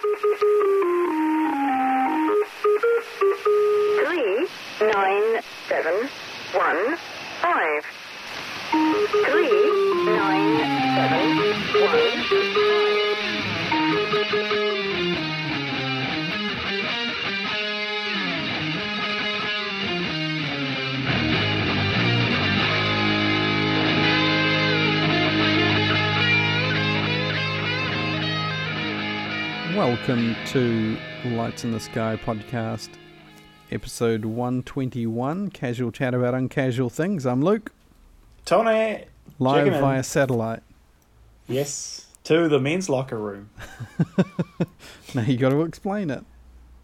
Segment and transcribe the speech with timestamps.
[0.00, 0.27] Thank you.
[29.88, 32.90] Welcome to Lights in the Sky podcast,
[33.72, 37.24] episode 121 Casual Chat About Uncasual Things.
[37.24, 37.72] I'm Luke,
[38.44, 39.06] Tony,
[39.38, 39.80] live Checking in.
[39.80, 40.62] via satellite.
[41.48, 43.48] yes, to the men's locker room.
[45.14, 46.22] Now you've got to explain it.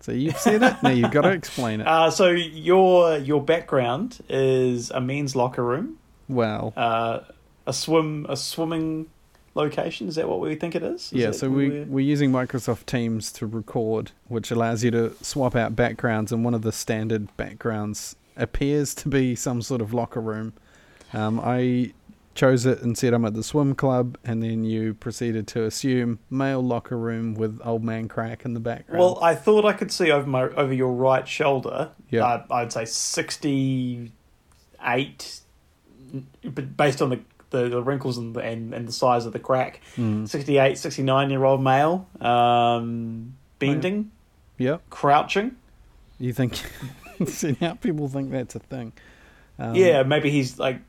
[0.01, 1.87] So you've said it, now you've got to explain it.
[1.87, 7.21] Uh, so your your background is a men's locker room, Well, uh,
[7.67, 9.09] a swim a swimming
[9.55, 10.09] location.
[10.09, 11.07] Is that what we think it is?
[11.07, 15.15] Is yeah, so we, we're- we're using Microsoft Teams to record, which allows you to
[15.23, 19.95] swap out backgrounds, and one of the standard backgrounds appears to be some sort of
[19.95, 20.53] locker room.
[21.13, 21.93] Um, I
[22.35, 26.19] chose it and said I'm at the swim club, and then you proceeded to assume
[26.31, 28.99] male locker room with old man crack in the background.
[28.99, 31.91] Well, I thought I could see over my over your right shoulder.
[32.11, 32.25] Yeah.
[32.25, 34.11] uh, I'd say sixty
[34.85, 35.41] eight,
[36.43, 37.21] but based on the,
[37.55, 40.29] the, the wrinkles and the, and, and the size of the crack, Mm.
[40.29, 44.11] 68, 69 year old male, um, bending,
[44.59, 44.83] Yep.
[44.91, 45.57] crouching.
[46.19, 46.61] You think?
[47.27, 48.93] see now people think that's a thing.
[49.59, 50.81] Um, yeah, maybe he's like,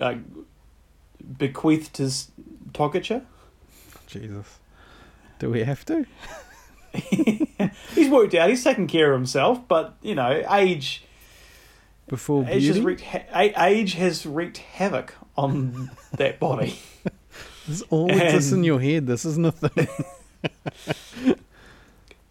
[0.00, 0.18] like
[1.38, 2.30] bequeathed his
[2.72, 3.22] togature.
[4.06, 4.58] Jesus.
[5.38, 6.06] Do we have to?
[7.94, 8.48] he's worked out.
[8.48, 11.04] He's taken care of himself, but you know, age
[12.08, 12.80] Before age has beauty?
[12.80, 16.78] wreaked ha- age has wreaked havoc on that body.
[17.66, 19.06] This all exists in your head.
[19.06, 19.88] This isn't a thing.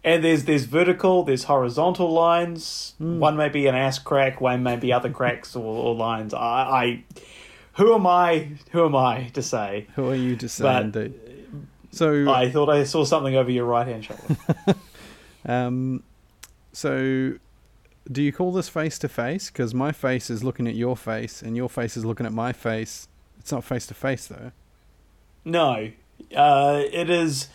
[0.04, 2.92] And there's there's vertical, there's horizontal lines.
[2.98, 3.18] Hmm.
[3.20, 6.34] One may be an ass crack, one may be other cracks or, or lines.
[6.34, 7.04] I, I,
[7.72, 8.50] who am I?
[8.72, 9.86] Who am I to say?
[9.96, 11.14] Who are you to say, But- indeed?
[11.90, 14.36] So, I thought I saw something over your right hand shoulder.
[15.46, 16.02] um,
[16.72, 17.34] so
[18.10, 19.50] do you call this face to face?
[19.50, 22.52] Because my face is looking at your face, and your face is looking at my
[22.52, 23.08] face.
[23.38, 24.52] It's not face to face, though.
[25.44, 25.90] No,
[26.36, 27.48] uh, it is,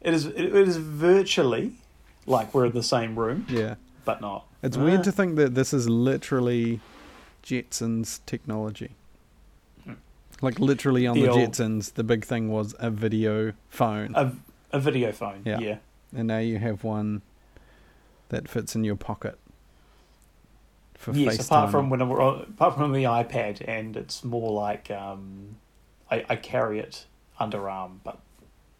[0.00, 1.72] it is, it is virtually
[2.26, 4.46] like we're in the same room, Yeah, but not.
[4.62, 4.84] it's Ah.
[4.84, 6.80] weird to think that this is literally
[7.42, 8.92] Jetsons technology.
[10.40, 14.32] Like literally on The the, old- Jetsons, the big thing was a video phone, a
[14.72, 15.42] a video phone.
[15.44, 15.58] Yeah.
[15.58, 15.78] Yeah.
[16.14, 17.22] and now you have one
[18.28, 19.36] that fits in your pocket.
[20.98, 24.90] For Yes, apart from when we're on, apart from the iPad, and it's more like
[24.90, 25.56] um,
[26.10, 27.06] I, I carry it
[27.40, 28.18] underarm, but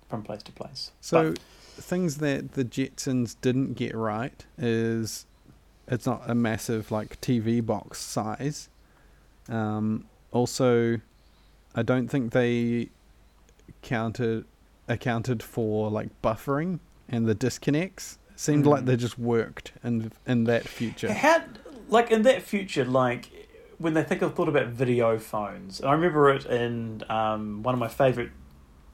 [0.09, 0.91] from place to place.
[1.01, 1.39] So, But-
[1.83, 5.27] things that the Jetsons didn't get right is
[5.87, 8.69] it's not a massive like TV box size.
[9.49, 10.99] Um, also,
[11.77, 12.89] I don't think they
[13.83, 14.45] counted
[14.89, 18.19] accounted for like buffering and the disconnects.
[18.35, 18.87] Seemed like Mm.
[18.87, 21.13] they just worked in in that future.
[21.13, 21.43] How,
[21.89, 23.31] like in that future, like
[23.79, 27.75] when they think of thought about video phones, and I remember it in um, one
[27.75, 28.31] of my favorite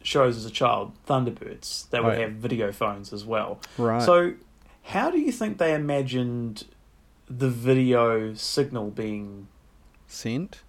[0.03, 1.89] shows as a child, Thunderbirds.
[1.91, 2.19] They would Right.
[2.19, 3.59] have video phones as well.
[3.79, 4.03] Right.
[4.03, 4.35] So,
[4.83, 6.65] how do you think they imagined
[7.29, 9.49] the video signal being?
[10.07, 10.63] Sent.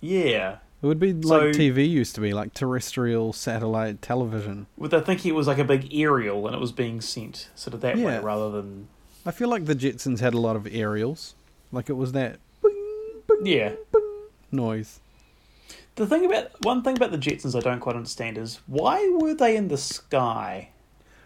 [0.00, 4.66] Yeah, It would be like So- TV used to be, like terrestrial satellite television.
[4.76, 7.72] would they think it was like a big aerial and it was being sent sort
[7.72, 8.88] of that way rather than
[9.24, 11.34] I feel like the Jetsons had a lot of aerials.
[11.74, 12.38] Like it was that
[13.42, 13.72] yeah.
[14.50, 15.00] noise.
[15.96, 19.34] The thing about one thing about the Jetsons I don't quite understand is why were
[19.34, 20.70] they in the sky?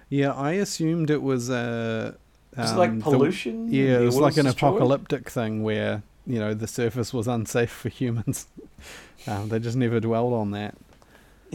[0.09, 2.17] Yeah, I assumed it was a.
[2.57, 3.73] Was it um, like the- pollution?
[3.73, 4.75] yeah, it was like an destroyed?
[4.75, 8.47] apocalyptic thing where you know the surface was unsafe for humans.
[9.27, 10.75] um, they just never dwelled on that.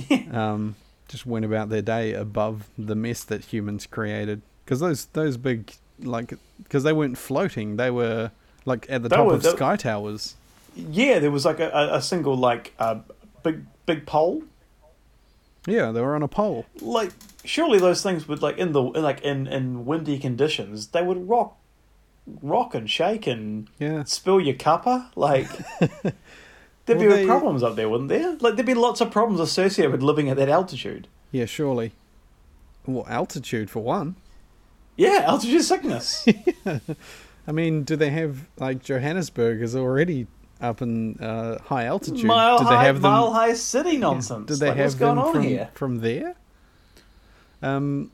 [0.32, 0.76] um,
[1.08, 4.42] just went about their day above the mess that humans created.
[4.66, 8.32] Because those those big like because they weren't floating, they were
[8.66, 10.36] like at the They top were- of they- sky towers.
[10.76, 13.00] Yeah, there was like a, a, a single like uh,
[13.44, 14.44] big big pole.
[15.68, 16.66] Yeah, they were on a pole.
[16.82, 17.12] Like
[17.46, 21.58] surely those things would like in the like in in windy conditions they would rock,
[22.42, 25.10] rock and shake and Yeah, spill your cuppa.
[25.16, 25.48] Like
[25.80, 28.36] there'd Well, be they- problems up there, wouldn't there?
[28.40, 31.08] Like there'd be lots of problems associated with living at that altitude.
[31.32, 31.92] yeah, surely.
[32.88, 34.16] Well, altitude for one.
[34.98, 36.26] Yeah, altitude sickness.
[37.48, 40.28] I mean, do they have like Johannesburg is already
[40.62, 42.26] up in uh, high altitude?
[42.26, 43.12] mile do high, have them?
[43.12, 44.48] mile high city nonsense.
[44.48, 45.70] Do they like, have what's going them on from here?
[45.74, 46.36] from there?
[47.62, 48.12] Um,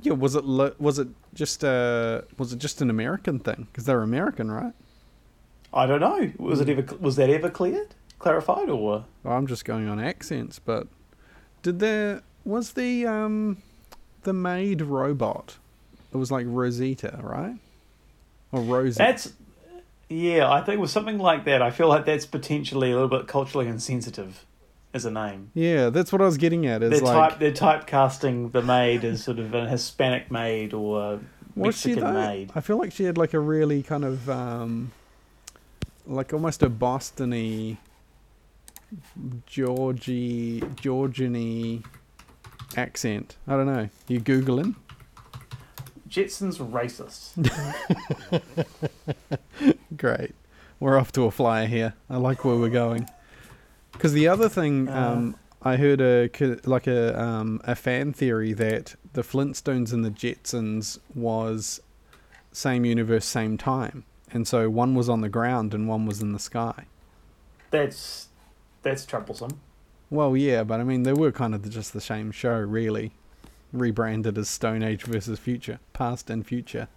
[0.00, 3.66] Yeah, was it lo- was it just uh was it just an American thing?
[3.70, 4.72] Because they're American, right?
[5.72, 6.32] I don't know.
[6.38, 10.58] Was it ever was that ever cleared, clarified, or Well, I'm just going on accents,
[10.58, 10.86] but
[11.62, 13.58] did there was the um
[14.22, 15.58] the maid robot?
[16.12, 17.56] It was like Rosita, right?
[18.56, 18.98] Or Rosie?
[18.98, 19.32] that's?
[20.08, 21.62] Yeah, I think it was something like that.
[21.62, 24.44] I feel like that's potentially a little bit culturally insensitive
[24.94, 25.50] as a name.
[25.52, 26.82] yeah, that's what I was getting at.
[26.82, 31.00] Is They're like type they're typecasting the maid as sort of a Hispanic maid or
[31.02, 31.20] a
[31.54, 32.52] was she Mexican maid.
[32.54, 34.92] I feel like she had like a really kind of um
[36.06, 37.78] like almost a Bostony
[39.46, 41.84] Georgie Georgian
[42.76, 43.36] accent.
[43.46, 43.88] I don't know.
[44.08, 44.76] You googling?
[46.08, 47.32] Jetson's racist.
[49.96, 50.34] Great.
[50.78, 51.94] We're off to a flyer here.
[52.10, 53.08] I like where we're going.
[53.92, 55.12] Because the other thing, Uh.
[55.12, 56.30] um, I heard a
[56.64, 61.80] like a um, a fan theory that the Flintstones and the Jetsons was
[62.52, 66.32] same universe, same time, and so one was on the ground and one was in
[66.32, 66.84] the sky.
[67.70, 68.28] That's
[68.82, 69.58] that's troublesome.
[70.08, 73.12] Well, yeah, but I mean they were kind of just the same show, really,
[73.78, 76.88] rebranded as Stone Age versus Future, past and future.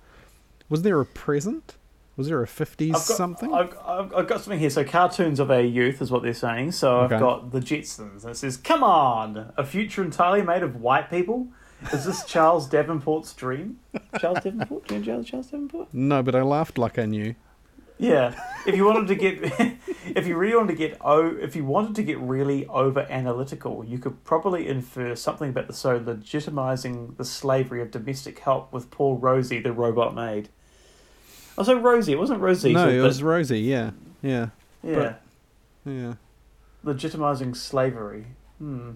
[0.70, 1.76] Was there a present?
[2.16, 3.54] Was there a fifties I've got, something?
[3.54, 4.70] I've, I've, I've got something here.
[4.70, 6.74] So, cartoons of our youth is what they're saying.
[6.74, 7.16] So, Okay.
[7.16, 8.24] I've got the Jetsons.
[8.24, 11.48] And it says, Come on, a future entirely made of white people?
[11.94, 13.80] Is this Charles Davenport's dream?
[14.20, 14.88] Charles Davenport?
[14.90, 15.94] Do you know Charles, Charles Davenport?
[15.94, 17.36] no, but I laughed like I knew.
[18.00, 18.34] Yeah.
[18.66, 19.40] If you wanted to get,
[20.18, 23.86] if you really wanted to get, oh, if you wanted to get really over analytical,
[23.86, 28.92] you could probably infer something about the so legitimizing the slavery of domestic help with
[28.92, 30.50] poor Rosie, the robot maid.
[31.58, 32.74] Oh, so Rosie, it wasn't Rosie.
[32.74, 33.62] no, so- it but- was Rosie.
[33.62, 33.92] Yeah,
[34.22, 34.50] yeah,
[34.84, 35.14] yeah.
[35.86, 36.14] yeah.
[36.86, 38.26] legitimizing slavery.
[38.60, 38.92] Hmm.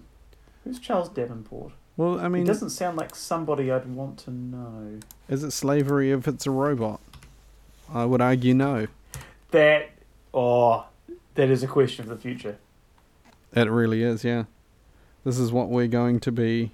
[0.66, 1.72] Who's Charles Davenport?
[1.96, 5.00] Well, I mean, it doesn't sound like somebody I'd want to know.
[5.30, 7.00] is it slavery if it's a robot?
[7.94, 8.88] I would argue no.
[9.51, 9.92] That,
[10.34, 10.86] oh,
[11.36, 12.57] that is a question for the future.
[13.56, 14.24] It really is.
[14.24, 14.45] Yeah,
[15.24, 16.72] this is what we're going to be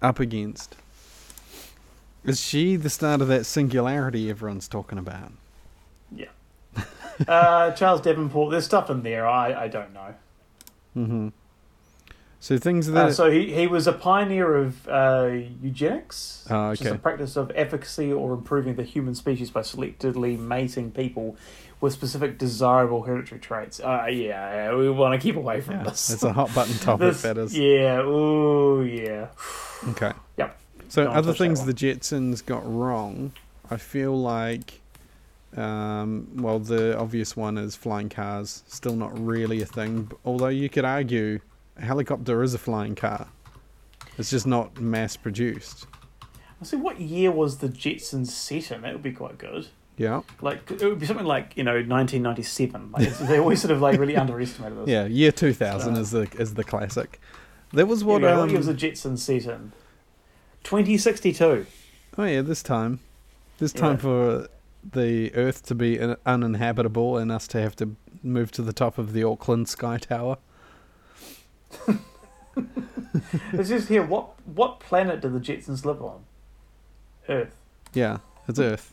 [0.00, 0.76] up against.
[2.24, 5.32] Is she the start of that singularity everyone's talking about?
[6.14, 6.26] Yeah.
[7.28, 10.14] uh, Charles Davenport, there's stuff in there I, I don't know.
[10.96, 11.28] Mm-hmm.
[12.42, 15.30] So things that Uh, so he, he was a pioneer of uh,
[15.62, 20.38] eugenics, Oh, which is a practice of efficacy or improving the human species by selectively
[20.38, 21.36] mating people
[21.82, 23.78] with specific desirable hereditary traits.
[23.80, 26.10] Uh, yeah, we want to keep away from yeah, this.
[26.10, 27.08] it's a hot button topic.
[27.08, 27.56] This- that is.
[27.56, 29.28] Yeah, ooh, yeah.
[29.90, 30.12] Okay.
[30.38, 30.56] Yep.
[30.88, 33.32] So Don't other things the Jetsons got wrong,
[33.70, 34.80] I feel like,
[35.56, 38.64] um, well, the obvious one is flying cars.
[38.66, 40.10] Still not really a thing.
[40.24, 41.40] Although you could argue
[41.80, 43.28] a helicopter is a flying car.
[44.18, 45.86] It's just not mass produced.
[46.60, 48.82] I see what year was the Jetsons set in?
[48.82, 49.68] That would be quite good.
[49.96, 50.22] Yeah.
[50.40, 52.92] Like it would be something like you know 1997.
[52.92, 54.88] Like they always sort of like really underestimated this.
[54.88, 55.06] Yeah.
[55.06, 57.20] Year two thousand Uh, is the is the classic.
[57.72, 58.36] That was What, what.
[58.36, 59.72] what year was the Um, Jetsons set in?
[60.64, 61.66] 2062.
[62.18, 63.00] oh yeah, this time.
[63.58, 63.96] This time Yeah.
[63.98, 64.48] for
[64.92, 69.12] the Earth to be uninhabitable and us to have to move to the top of
[69.12, 70.38] the Auckland Sky Tower.
[73.52, 76.24] It says here what what planet do the Jetsons live on?
[77.28, 77.54] Earth.
[77.92, 78.92] Yeah, it's Earth.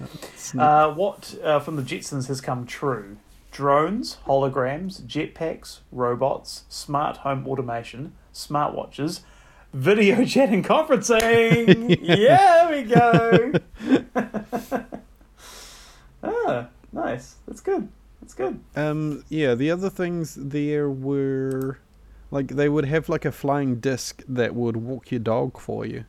[0.00, 3.16] It's not- Uh, what uh, from the Jetsons has come true?
[3.50, 9.20] Drones, holograms, jetpacks, robots, smart home automation, smartwatches,
[9.72, 11.98] video chat and conferencing.
[12.02, 13.52] yeah, there we go.
[16.22, 17.36] ah, nice.
[17.46, 17.88] That's good.
[18.28, 18.60] That's good.
[18.76, 21.78] Um, yeah, the other things there were
[22.30, 26.04] like they would have like a flying disc that would walk your dog for you.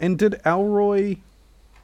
[0.00, 1.16] And did Elroy,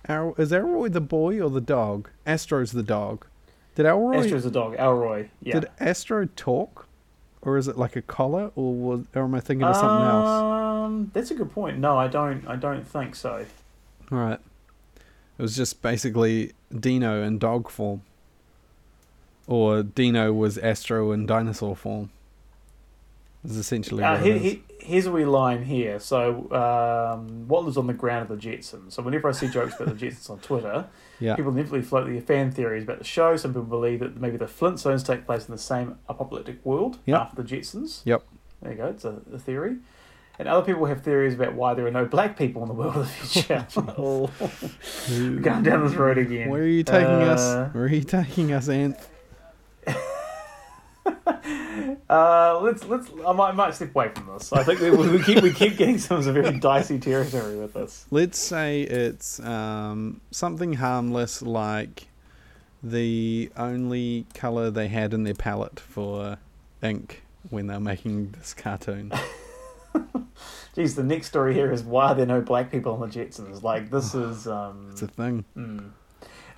[0.08, 2.08] Al, is Elroy the boy or the dog?
[2.24, 3.26] Astro's the dog.
[3.74, 4.16] Did Elroy?
[4.16, 4.74] Astro's a dog.
[4.78, 5.28] Elroy.
[5.42, 5.60] Yeah.
[5.60, 6.88] Did Astro talk,
[7.42, 10.28] or is it like a collar, or was, or am I thinking of something else?
[10.28, 11.76] Um, that's a good point.
[11.76, 12.48] No, I don't.
[12.48, 13.44] I don't think so.
[14.10, 14.40] Right.
[15.36, 18.00] It was just basically Dino in dog form.
[19.50, 22.10] Or Dino was Astro in dinosaur form.
[23.44, 25.98] Is essentially Uh, he, he, here's a wee line here.
[25.98, 28.92] So, um, what lives on the ground of the Jetsons?
[28.92, 30.86] So, whenever I see jokes about the Jetsons on Twitter,
[31.18, 31.34] yeah.
[31.34, 33.36] people inevitably float the fan theories about the show.
[33.36, 37.18] Some people believe that maybe the Flintstones take place in the same apocalyptic world Yep.
[37.20, 38.02] after the Jetsons.
[38.04, 38.22] Yep.
[38.62, 38.86] There you go.
[38.88, 39.78] It's a, a theory.
[40.38, 42.96] And other people have theories about why there are no black people in the world
[42.96, 43.66] of the future.
[43.98, 44.30] oh,
[45.10, 46.50] we're going down this road again.
[46.50, 47.74] Where are you taking Uh, us?
[47.74, 48.96] Where are you taking us, Ant?
[52.10, 53.08] Uh, let's let's.
[53.24, 54.52] I might, I might step away from this.
[54.52, 58.04] I think we, we keep we keep getting some very dicey territory with this.
[58.10, 62.08] Let's say it's um, something harmless like
[62.82, 66.38] the only color they had in their palette for
[66.82, 69.12] ink when they were making this cartoon.
[70.74, 73.62] Geez, the next story here is why are there no black people on the Jetsons?
[73.62, 74.48] Like this is.
[74.48, 75.44] Um, It's a thing.
[75.56, 75.90] mm.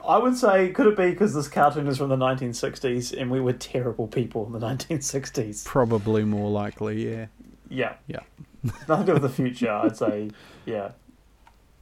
[0.07, 3.41] I would say, could it be because this cartoon is from the 1960s and we
[3.41, 5.65] were terrible people in the 1960s?
[5.65, 7.27] Probably more likely, yeah.
[7.69, 7.95] Yeah.
[8.07, 8.21] Yeah.
[8.89, 10.31] Nothing to do with the future, I'd say,
[10.67, 10.93] yeah.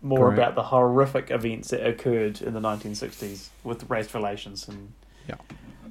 [0.03, 0.39] More Correct.
[0.39, 4.93] about the horrific events that occurred in the 1960s with race relations and.
[5.29, 5.35] Yeah.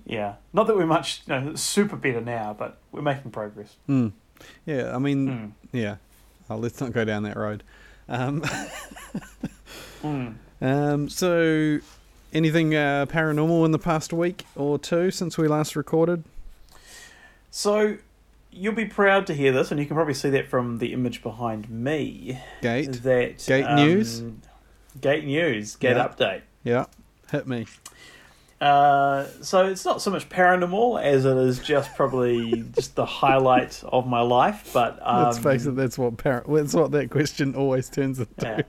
[0.06, 0.34] Yeah.
[0.54, 3.76] Not that we're much you know, super better now, but we're making progress.
[3.88, 4.14] Mm.
[4.66, 5.52] Yeah, I mean, Mm.
[5.72, 5.98] yeah.
[6.50, 7.64] Oh, let's not go down that road.
[8.08, 8.42] Um,
[10.04, 10.36] Mm.
[10.62, 11.80] um, so,
[12.34, 16.24] anything uh, paranormal in the past week or two since we last recorded?
[17.52, 17.98] So,
[18.52, 21.24] you'll be proud to hear this, and you can probably see that from the image
[21.24, 22.40] behind me.
[22.62, 23.02] Gate.
[23.04, 24.24] That Gate um, news?
[25.02, 25.76] Gate news.
[25.76, 26.08] Gate Yeah.
[26.08, 26.42] update.
[26.64, 26.86] Yeah,
[27.32, 27.66] hit me.
[28.62, 33.82] Uh, so it's not so much paranormal as it is just probably just the highlight
[33.86, 34.72] of my life.
[34.74, 38.34] But um, Let's face it, that's what par- that's what that question always turns into.
[38.42, 38.62] yeah,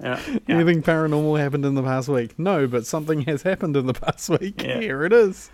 [0.00, 0.54] yeah, yeah.
[0.54, 2.38] Anything paranormal happened in the past week?
[2.38, 4.60] No, but something has happened in the past week.
[4.60, 5.50] Here it is.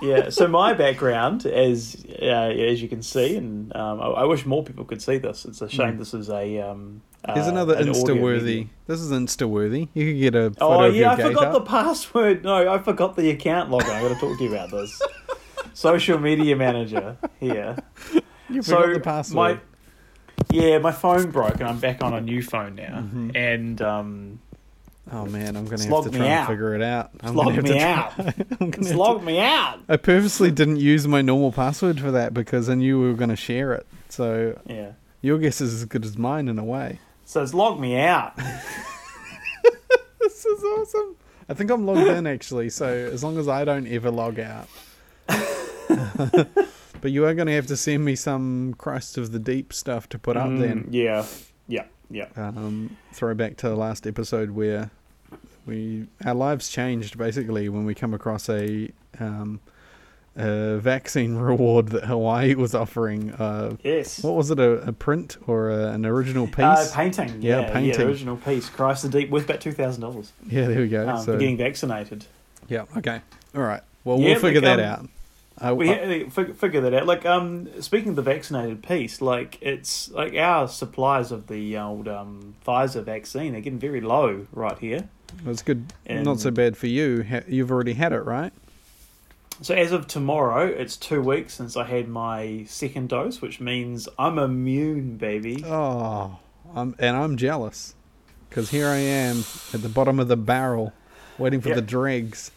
[0.00, 0.30] Yeah.
[0.30, 4.62] So my background, as uh, as you can see, and um, I, I wish more
[4.64, 5.44] people could see this.
[5.44, 5.98] It's a shame Mm.
[5.98, 6.60] this is a.
[6.60, 7.02] Um,
[7.34, 8.66] Here's uh, another an Insta worthy.
[8.88, 9.88] This is Insta worthy.
[9.94, 12.42] You could get a photo Oh yeah, I forgot the password.
[12.42, 13.94] No, I forgot the account login.
[13.94, 15.00] I'm going to talk to you about this.
[15.74, 17.76] Social media manager here.
[18.50, 19.34] You so forgot the password.
[19.36, 19.60] my
[20.50, 23.36] yeah, my phone broke, and I'm back on a new phone now, Mhm.
[23.36, 24.40] and um,
[25.10, 27.10] Oh man, I'm gonna It's have to try and figure it out.
[27.20, 28.12] I'm gonna logged me out.
[28.18, 29.80] I'm gonna it's to- me out.
[29.88, 33.30] I purposely didn't use my normal password for that because I knew we were going
[33.30, 33.86] to share it.
[34.08, 34.92] So Yeah.
[35.20, 37.00] your guess is as good as mine in a way.
[37.24, 38.32] So it's logged me out.
[40.20, 41.16] This is awesome.
[41.48, 44.68] I think I'm logged in actually, so as long as I don't ever log out.
[47.00, 50.08] but you are going to have to send me some Christ of the Deep stuff
[50.10, 50.86] to put up Mm, then.
[50.90, 51.26] Yeah.
[52.10, 52.26] Yeah.
[52.36, 54.90] Um, throw back to the last episode where
[55.66, 58.90] we our lives changed basically when we come across a
[59.20, 59.60] um,
[60.36, 63.32] a vaccine reward that Hawaii was offering.
[63.32, 64.22] Uh, Yes.
[64.22, 64.58] what was it?
[64.58, 66.58] A, a print or a, an original piece?
[66.64, 67.40] Uh, painting.
[67.42, 68.00] Yeah, Yeah, painting.
[68.00, 68.68] Yeah, original piece.
[68.68, 70.32] Christ the Deep, worth about two thousand dollars.
[70.48, 71.08] yeah, there we go.
[71.08, 72.24] Um, so for getting vaccinated.
[72.68, 73.20] yeah, okay,
[73.54, 73.82] all right.
[74.04, 75.08] Well, Yeah, we'll figure that um, out.
[75.62, 77.06] I, We I- figure that out.
[77.06, 82.08] Like, um, speaking of the vaccinated piece, like it's like our supplies of the old
[82.08, 85.08] um, Pfizer vaccine are getting very low right here.
[85.44, 85.92] That's good.
[86.04, 87.24] and- Not so bad for you.
[87.46, 88.52] You've already had it, right?
[89.60, 94.08] So as of tomorrow, it's two weeks since I had my second dose, which means
[94.18, 95.62] I'm immune, baby.
[95.64, 96.38] Oh,
[96.74, 97.94] I'm, and I'm jealous
[98.48, 100.92] because here I am at the bottom of the barrel,
[101.38, 101.76] waiting for Yep.
[101.76, 102.50] the dregs.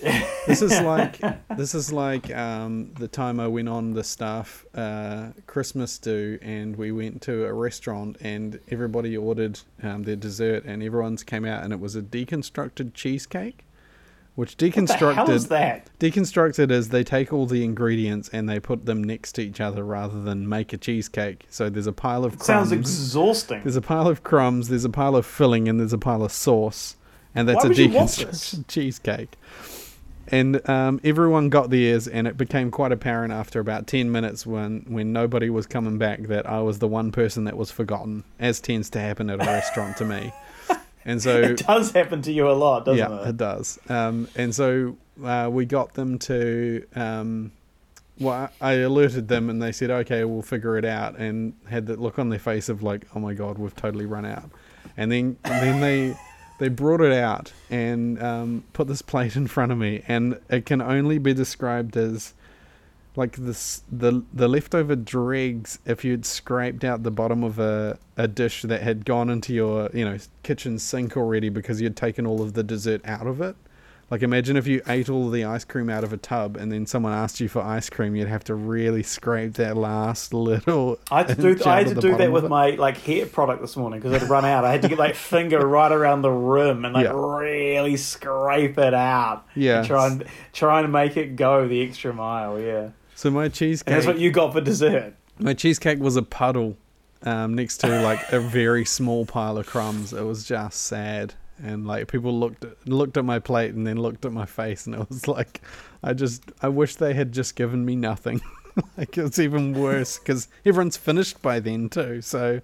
[0.00, 1.18] This is like
[1.56, 6.76] this is like um, the time I went on the staff uh, Christmas do, and
[6.76, 11.64] we went to a restaurant, and everybody ordered um, their dessert, and everyone's came out,
[11.64, 13.64] and it was a deconstructed cheesecake,
[14.34, 15.88] which What the deconstructed hell is that?
[15.98, 19.82] deconstructed is they take all the ingredients and they put them next to each other
[19.82, 21.46] rather than make a cheesecake.
[21.48, 22.46] So there's a pile of crumbs.
[22.46, 23.62] sounds exhausting.
[23.62, 26.32] There's a pile of crumbs, there's a pile of filling, and there's a pile of
[26.32, 26.96] sauce.
[27.34, 28.54] And that's Why a would you want this?
[28.54, 29.36] deconstructed cheesecake.
[30.28, 34.84] And um, everyone got theirs, and it became quite apparent after about 10 minutes when,
[34.88, 38.60] when nobody was coming back that I was the one person that was forgotten, as
[38.60, 40.32] tends to happen at a restaurant to me.
[41.08, 43.28] And so it does happen to you a lot, doesn't yeah, it?
[43.28, 43.78] it does.
[43.88, 46.84] Um, and so uh, we got them to.
[46.96, 47.52] Um,
[48.18, 52.00] well, I alerted them, and they said, "Okay, we'll figure it out." And had that
[52.00, 54.50] look on their face of like, "Oh my god, we've totally run out."
[54.96, 56.18] And then, and then they
[56.58, 60.66] they brought it out and um, put this plate in front of me, and it
[60.66, 62.34] can only be described as
[63.16, 68.28] like this the the leftover dregs if you'd scraped out the bottom of a, a
[68.28, 72.42] dish that had gone into your you know kitchen sink already because you'd taken all
[72.42, 73.56] of the dessert out of it
[74.10, 76.86] like imagine if you ate all the ice cream out of a tub and then
[76.86, 81.18] someone asked you for ice cream you'd have to really scrape that last little I
[81.24, 82.48] had to do, I had to do that with it.
[82.48, 84.64] my like hair product this morning because I'd run out.
[84.64, 87.12] I had to get like finger right around the rim and like Yeah.
[87.14, 89.44] really scrape it out.
[89.54, 89.78] Yeah.
[89.78, 92.60] And try and try and make it go the extra mile.
[92.60, 95.14] Yeah, so my and cheesecake that's what you got for dessert.
[95.38, 96.76] My cheesecake was a puddle
[97.22, 100.12] um, next to like a very small pile of crumbs.
[100.12, 103.96] It was just sad, and like people looked at, looked at my plate and then
[103.96, 105.60] looked at my face, and it was like,
[106.02, 108.40] I just I wish they had just given me nothing.
[108.98, 112.20] like it's even worse because everyone's finished by then too.
[112.20, 112.60] So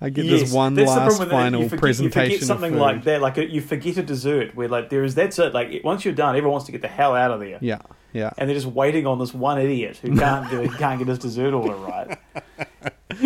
[0.00, 1.30] I get Yes, this one last problem with it.
[1.30, 4.68] final you forget, presentation forget something like that, like a, you forget a dessert where
[4.68, 5.52] like there is that's it.
[5.52, 7.80] Like once you're done, everyone wants to get the hell out of there, Yeah,
[8.12, 8.30] yeah.
[8.38, 11.52] and they're just waiting on this one idiot who can't do can't get his dessert
[11.52, 12.16] order right.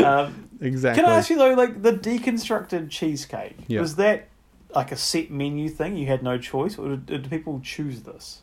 [0.03, 1.03] Um, Exactly.
[1.03, 3.81] can I ask you though, like the deconstructed cheesecake Yeah.
[3.83, 4.29] was that
[4.75, 5.97] like a set menu thing?
[5.97, 8.43] You had no choice, or did, did people choose this?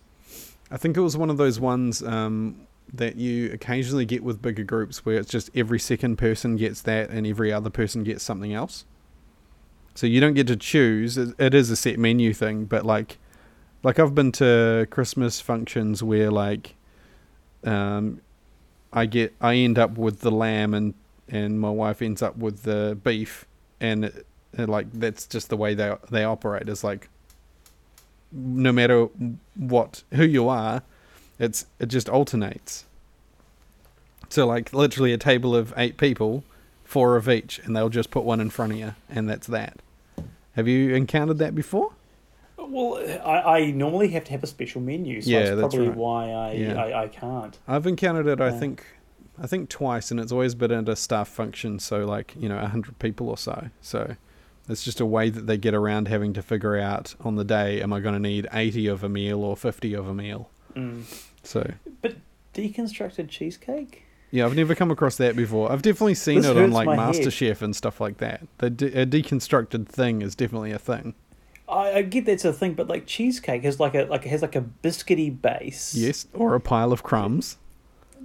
[0.69, 4.63] I think it was one of those ones um, that you occasionally get with bigger
[4.63, 8.53] groups where it's just every second person gets that and every other person gets something
[8.53, 8.85] else.
[9.95, 11.17] So you don't get to choose.
[11.17, 13.17] It, it is a set menu thing, but like,
[13.83, 16.75] like I've been to Christmas functions where like,
[17.63, 18.21] um,
[18.93, 20.93] I get I end up with the lamb and
[21.27, 23.45] and my wife ends up with the beef,
[23.79, 26.67] and it, it, like that's just the way they they operate.
[26.69, 27.09] Is like
[28.31, 29.07] no matter
[29.55, 30.83] what who you are,
[31.39, 32.85] it's it just alternates.
[34.29, 36.43] So like literally a table of eight people,
[36.83, 39.79] four of each, and they'll just put one in front of you, and that's that.
[40.55, 41.93] Have you encountered that before?
[42.57, 45.97] Well, I, I normally have to have a special menu, so Yeah, that's probably right.
[45.97, 46.81] why I, Yeah.
[46.81, 47.57] I I can't.
[47.67, 48.39] I've encountered it.
[48.39, 48.85] I think,
[49.41, 51.79] I think twice, and it's always been at a staff function.
[51.79, 53.69] So like you know, a hundred people or so.
[53.81, 54.15] So
[54.71, 57.81] it's just a way that they get around having to figure out on the day:
[57.81, 60.49] am I going to need eighty of a meal or fifty of a meal?
[60.75, 61.03] Mm.
[61.43, 62.15] So But
[62.53, 64.03] deconstructed cheesecake?
[64.31, 65.71] yeah, I've never come across that before.
[65.71, 66.97] I've definitely seen This it on like head.
[66.97, 68.47] MasterChef and stuff like that.
[68.59, 71.15] The de- a deconstructed thing is definitely a thing.
[71.67, 74.41] I, I get that's a thing, but like cheesecake has like a like it has
[74.41, 75.93] like a biscuity base.
[75.95, 77.57] Yes, or a pile of crumbs.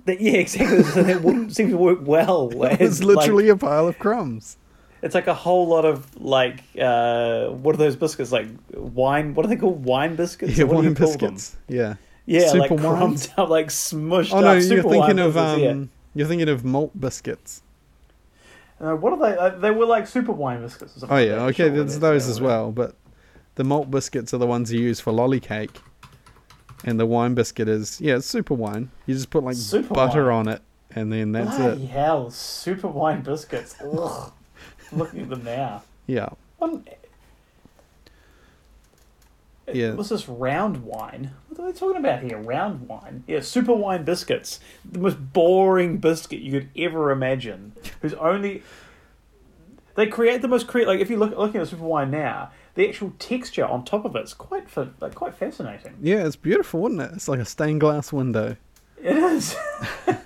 [0.04, 0.82] That, yeah, exactly.
[0.92, 2.50] so that wouldn't seem to work well.
[2.78, 4.56] It's literally like, a pile of crumbs.
[5.06, 9.34] It's like a whole lot of like uh what are those biscuits like wine?
[9.34, 9.84] What are they called?
[9.84, 10.58] Wine biscuits?
[10.58, 11.56] Yeah, what wine biscuits.
[11.68, 11.94] Yeah.
[12.26, 12.96] Yeah, like Super wine?
[12.98, 14.44] crumbed up, like smushed Oh up.
[14.44, 15.74] no, you're thinking wine of um, yeah.
[16.14, 17.62] you're thinking of malt biscuits.
[18.80, 19.38] Uh, what are they?
[19.38, 20.96] Uh, they were like super wine biscuits.
[20.96, 21.40] Or something Oh yeah, that.
[21.50, 22.94] okay, there's those what as they well, but
[23.54, 25.80] the malt biscuits are the ones you use for lolly cake,
[26.84, 28.90] and the wine biscuit is yeah, it's super wine.
[29.06, 30.34] You just put like Super butter wine.
[30.34, 31.90] on it, and then that's Bloody it.
[31.90, 33.76] hell, super wine biscuits.
[33.82, 34.32] Ugh.
[34.92, 35.82] Looking at them now.
[36.06, 36.82] Yeah, What
[39.72, 39.94] Yeah.
[39.94, 41.32] What's this round wine?
[41.48, 42.38] What are they talking about here?
[42.38, 43.24] Round wine?
[43.26, 44.60] Yeah, super wine biscuits.
[44.84, 47.72] The most boring biscuit you could ever imagine.
[48.00, 48.62] Who's only.
[49.96, 52.88] They create the most create like if you look looking at super wine now, the
[52.88, 54.68] actual texture on top of it's quite
[55.00, 55.94] like quite fascinating.
[56.00, 57.10] yeah, it's beautiful, isn't it?
[57.14, 58.56] It's like a stained glass window.
[59.02, 59.56] It is.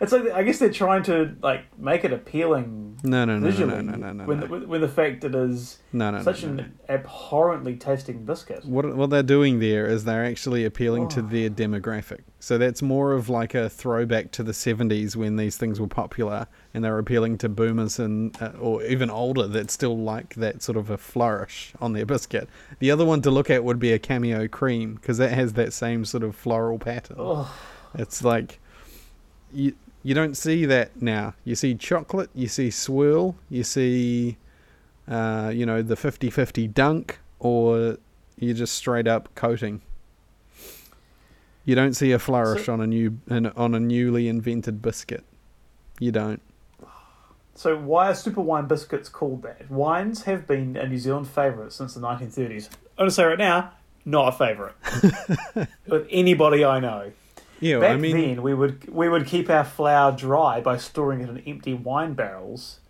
[0.00, 3.46] it's like I guess they're trying to like make it appealing No, no, no, no,
[3.50, 4.24] visually no, no, no, no.
[4.24, 4.46] when, no.
[4.46, 6.62] The, when the fact it is No, no, no, such no, no.
[6.64, 8.64] an abhorrently tasting biscuit.
[8.64, 11.22] What what they're doing there is they're actually appealing to Oh.
[11.22, 12.20] their demographic.
[12.42, 16.46] So that's more of like a throwback to the 70s when these things were popular
[16.72, 20.78] and they're appealing to boomers and uh, or even older that still like that sort
[20.78, 22.48] of a flourish on their biscuit.
[22.78, 25.74] The other one to look at would be a cameo cream because that has that
[25.74, 27.16] same sort of floral pattern.
[27.20, 27.46] Ugh.
[27.96, 28.58] It's like
[29.52, 31.34] you you don't see that now.
[31.44, 34.36] You see chocolate, you see swirl, you see
[35.08, 37.98] uh, you know the 50-50 dunk or
[38.38, 39.80] you just straight up coating.
[41.64, 45.24] You don't see a flourish So- on a new on a newly invented biscuit.
[45.98, 46.40] You don't.
[47.54, 49.70] So why are super wine biscuits called that?
[49.70, 52.70] Wines have been a New Zealand favourite since the 1930s.
[52.96, 53.72] I'm going to say right now,
[54.06, 54.74] not a favourite
[55.86, 57.12] with anybody I know.
[57.60, 61.20] Yeah, Back I mean then, we would we would keep our flour dry by storing
[61.20, 62.80] it in empty wine barrels.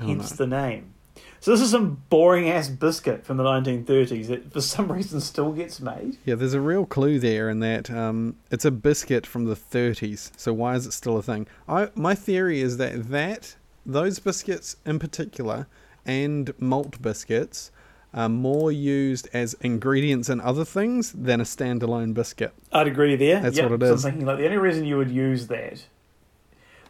[0.00, 0.36] Oh, hence no.
[0.36, 0.94] the name.
[1.40, 5.52] So this is some boring ass biscuit from the 1930s that for some reason still
[5.52, 6.18] gets made.
[6.24, 10.32] Yeah, there's a real clue there in that um, it's a biscuit from the 30s.
[10.36, 11.46] So why is it still a thing?
[11.68, 15.68] I my theory is that that those biscuits in particular
[16.04, 17.70] and malt biscuits
[18.16, 22.52] are more used as ingredients in other things than a standalone biscuit.
[22.72, 23.40] I'd agree there.
[23.40, 24.02] That's Yep, what it is.
[24.02, 24.08] so.
[24.08, 25.84] I'm thinking like the only reason you would use that.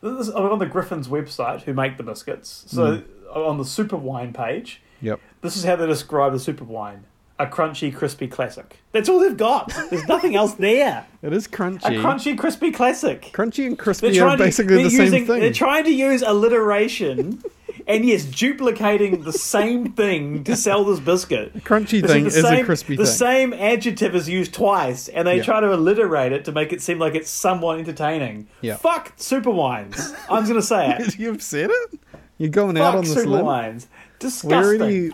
[0.02, 2.64] This is on the Griffin's website, who make the biscuits.
[2.68, 3.02] So Hmm.
[3.38, 5.20] on the super wine page, Yep.
[5.42, 7.04] this is how they describe the super wine:
[7.40, 8.78] a crunchy, crispy classic.
[8.92, 9.72] That's all they've got.
[9.90, 11.06] There's nothing else there.
[11.22, 11.86] It is crunchy.
[11.86, 12.38] A crunchy.
[12.38, 13.30] crispy classic.
[13.32, 15.40] Crunchy and crispy are trying to- basically they're same using- thing.
[15.40, 17.42] They're trying to use alliteration.
[17.86, 21.54] And yes, duplicating the same thing to sell this biscuit.
[21.64, 23.04] Crunchy It's like thing the is same, a crispy thing.
[23.04, 23.14] the thing.
[23.16, 25.42] same adjective is used twice, and they Yeah.
[25.42, 28.46] try to alliterate it to make it seem like it's somewhat entertaining.
[28.60, 28.76] Yeah.
[28.76, 30.14] Fuck super wines.
[30.30, 31.18] I'm gonna say it.
[31.18, 32.00] You've said it.
[32.38, 33.46] You're going out on this super limb.
[33.46, 33.86] wines.
[33.90, 34.52] We Disgusting.
[34.80, 35.12] already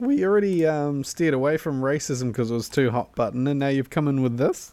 [0.00, 3.68] we already um, steered away from racism because it was too hot button, and now
[3.68, 4.72] you've come in with this.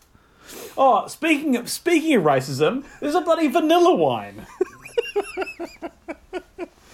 [0.78, 4.46] Oh, speaking of speaking of racism, there's a bloody vanilla wine.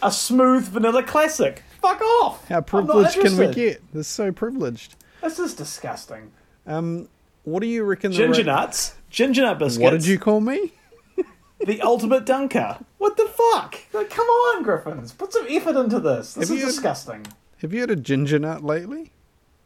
[0.08, 1.64] a smooth vanilla classic.
[1.82, 2.48] Fuck off.
[2.48, 3.82] How privileged can we get?
[3.94, 4.96] They're so privileged.
[5.22, 6.32] This is disgusting.
[6.66, 7.08] Um,
[7.44, 8.12] what do you reckon?
[8.12, 9.82] the Ginger ra- nuts, ginger nut biscuits.
[9.84, 10.74] What did you call me?
[11.66, 12.78] The ultimate dunker.
[13.00, 13.80] What the fuck?
[13.92, 15.12] Like, come on, Griffins.
[15.12, 16.36] Put some effort into this.
[16.36, 17.26] This Have is disgusting.
[17.62, 19.12] Have you had a ginger nut lately?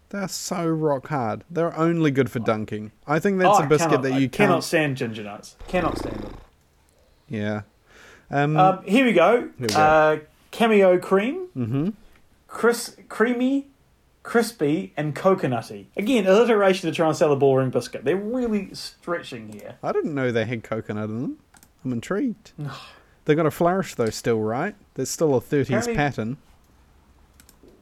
[0.08, 1.44] They're so rock hard.
[1.50, 2.94] They're only good for dunking.
[3.06, 4.64] I think that's Oh, a I biscuit cannot- that you cannot can't.
[4.64, 5.58] stand ginger nuts.
[5.68, 6.34] Cannot stand them.
[7.28, 7.62] Yeah.
[8.30, 9.40] Um, Um, here we go.
[9.42, 9.76] Here we go.
[9.76, 10.18] Uh,
[10.52, 11.48] cameo cream.
[11.58, 11.90] Mm-hmm.
[12.48, 13.70] Cris- creamy,
[14.24, 15.86] crispy, and coconutty.
[15.96, 18.04] Again, alliteration to try and sell a boring biscuit.
[18.04, 19.76] They're really stretching here.
[19.82, 21.38] I didn't know they had coconut in them.
[21.84, 22.52] I'm intrigued.
[23.26, 24.76] They're going to flourish though, still, right?
[24.96, 26.38] There's still a 30s Apparently- pattern.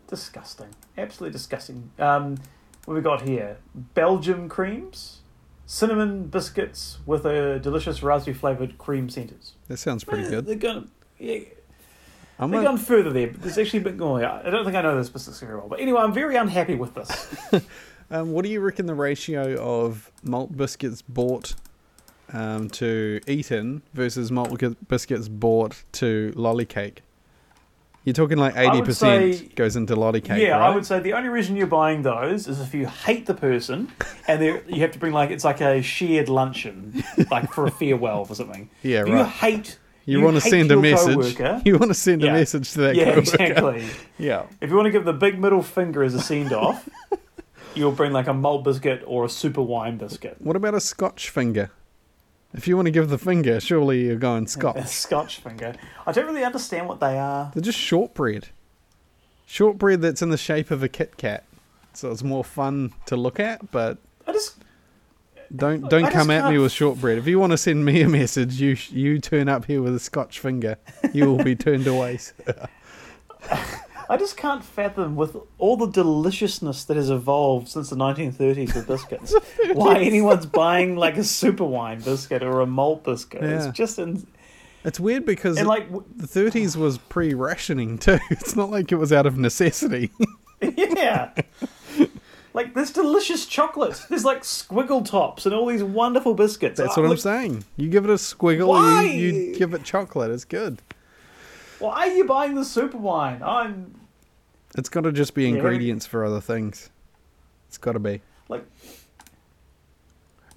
[0.08, 0.70] Disgusting.
[0.98, 1.92] Absolutely disgusting.
[2.00, 2.38] Um,
[2.86, 3.58] what we got here?
[3.94, 5.20] Belgium creams,
[5.68, 9.54] cinnamon biscuits with a delicious raspberry flavored cream centers.
[9.68, 10.46] That sounds pretty good.
[10.48, 10.88] They're gonna,
[11.20, 11.42] Yeah,
[12.40, 14.24] I'm they've gonna- gone further there, but there's actually a bit going.
[14.24, 16.94] I don't think I know this biscuits very well, but anyway, I'm very unhappy with
[16.96, 17.36] this.
[18.12, 21.54] Um, what do you reckon the ratio of malt biscuits bought
[22.34, 27.04] um, to eaten versus malt biscuits bought to lolly cake?
[28.06, 30.72] You're talking like eighty percent goes into lolly cake, yeah, right?
[30.72, 33.92] I would say the only reason you're buying those is if you hate the person,
[34.28, 38.26] and you have to bring like it's like a shared luncheon, like for a farewell
[38.28, 38.70] or something.
[38.82, 39.78] Yeah, If You hate.
[40.10, 41.38] You, want to send a message.
[41.38, 42.32] coworker, You want to send Yeah.
[42.32, 43.20] a message to that yeah, coworker.
[43.20, 43.86] exactly.
[44.18, 44.48] Yeah.
[44.62, 46.88] If you want to give the big middle finger as a send off,
[47.76, 50.38] you'll bring like a malt biscuit or a super wine biscuit.
[50.40, 51.72] What about a Scotch finger?
[52.54, 54.76] If you want to give the finger, surely you're going Scotch.
[54.78, 55.36] A Scotch.
[55.36, 55.76] Scotch finger.
[56.08, 57.52] I don't really understand what they are.
[57.54, 58.48] They're just shortbread.
[59.46, 61.44] Shortbread that's in the shape of a Kit Kat.
[61.94, 64.56] So it's more fun to look at, but I just
[65.56, 67.18] don't don't I come at me with shortbread.
[67.18, 70.00] If you want to send me a message, you you turn up here with a
[70.00, 70.78] Scotch finger,
[71.14, 72.20] you will be turned away.
[74.12, 78.88] I just can't fathom with all the deliciousness that has evolved since the 1930s with
[78.88, 79.36] biscuits.
[79.74, 83.44] why anyone's buying like a super wine biscuit or a malt biscuit?
[83.44, 83.68] Yeah.
[83.68, 84.26] It's just in,
[84.84, 88.18] It's weird because and like w- the 30s was pre-rationing too.
[88.32, 90.10] It's not like it was out of necessity.
[90.60, 91.30] yeah.
[92.60, 94.04] Like there's delicious chocolate.
[94.10, 96.78] There's like squiggle tops and all these wonderful biscuits.
[96.78, 97.64] That's what I'm saying.
[97.78, 99.04] You give it a squiggle, Why?
[99.06, 100.30] you, you give it chocolate.
[100.30, 100.82] It's good.
[101.80, 103.42] Why are you buying the super wine?
[103.42, 103.96] I'm
[104.78, 105.52] It's got to just be Yeah.
[105.56, 106.90] ingredients for other things.
[107.70, 108.20] It's got to be.
[108.50, 108.66] like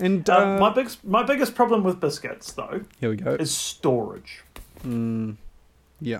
[0.01, 3.35] And uh, uh, my big my biggest problem with biscuits though here we go.
[3.35, 4.43] is storage.
[4.85, 5.37] Mm,
[6.01, 6.19] Yeah,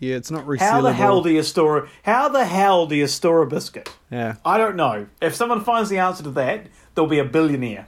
[0.00, 0.16] yeah.
[0.16, 0.58] It's not resealable.
[0.58, 1.88] How the hell do you store?
[2.02, 3.88] How the hell do you store a biscuit?
[4.10, 4.34] Yeah.
[4.44, 5.06] I don't know.
[5.22, 7.86] If someone finds the answer to that, they'll be a billionaire.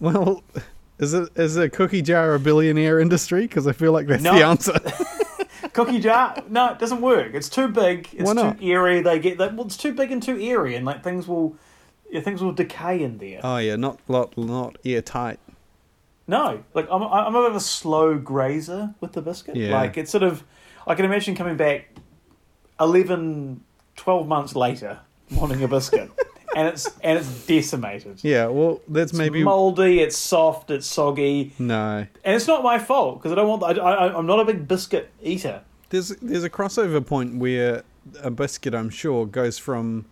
[0.00, 0.42] Well,
[0.98, 3.42] is it is a cookie jar a billionaire industry?
[3.42, 4.34] Because I feel like that's No.
[4.34, 4.72] the answer.
[5.72, 6.42] Cookie jar?
[6.48, 7.32] No, it doesn't work.
[7.34, 8.08] It's too big.
[8.12, 8.58] It's Why not?
[8.58, 9.02] too airy.
[9.02, 9.54] They get that.
[9.54, 11.54] Well, it's too big and too airy, and like things will,
[12.10, 13.40] yeah, things will decay in there.
[13.44, 15.38] oh yeah, not lot not airtight.
[16.26, 19.54] No, like I'm, I'm a bit of a slow grazer with the biscuit.
[19.56, 19.78] Yeah.
[19.80, 20.42] Like it's sort of,
[20.86, 21.88] I can imagine coming back
[22.80, 23.62] 11,
[23.96, 25.00] 12 months later,
[25.32, 26.10] wanting a biscuit,
[26.56, 28.20] and it's and it's decimated.
[28.22, 28.46] Yeah.
[28.46, 30.00] Well, that's It's maybe moldy.
[30.00, 30.70] It's soft.
[30.70, 32.06] It's soggy, no.
[32.24, 33.62] and it's not my fault because I don't want.
[33.62, 35.62] I, I, I'm not a big biscuit eater.
[35.90, 37.82] There's there's a crossover point where
[38.22, 40.06] a biscuit, I'm sure, goes from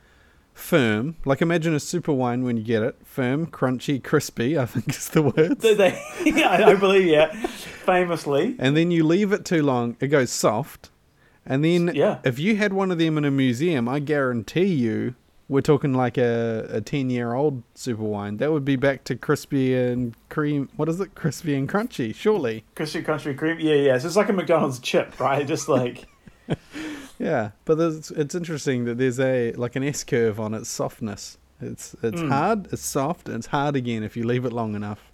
[0.59, 4.59] firm, like imagine a super wine when you get it, firm, crunchy, crispy.
[4.59, 5.63] I think is the words.
[5.63, 7.07] They, they, yeah, I believe.
[7.07, 7.33] Yeah,
[7.87, 8.57] famously.
[8.59, 10.91] and then you leave it too long, it goes soft.
[11.47, 12.19] And then Yeah.
[12.25, 15.15] if you had one of them in a museum, I guarantee you,
[15.49, 19.17] we're talking like a, a 10 year old super wine, that would be back to
[19.17, 20.69] crispy and cream.
[20.77, 21.15] What is it?
[21.15, 22.65] Crispy and crunchy, surely.
[22.75, 23.59] Crispy crunchy, cream.
[23.59, 23.97] Yeah, yeah.
[23.99, 25.47] So it's like a McDonald's chip, right?
[25.47, 26.05] Just like
[27.19, 27.51] Yeah.
[27.65, 31.39] But it's interesting that there's a like an S curve on its softness.
[31.61, 32.29] It's it's Mm.
[32.29, 35.11] hard, it's soft, and it's hard again if you leave it long enough.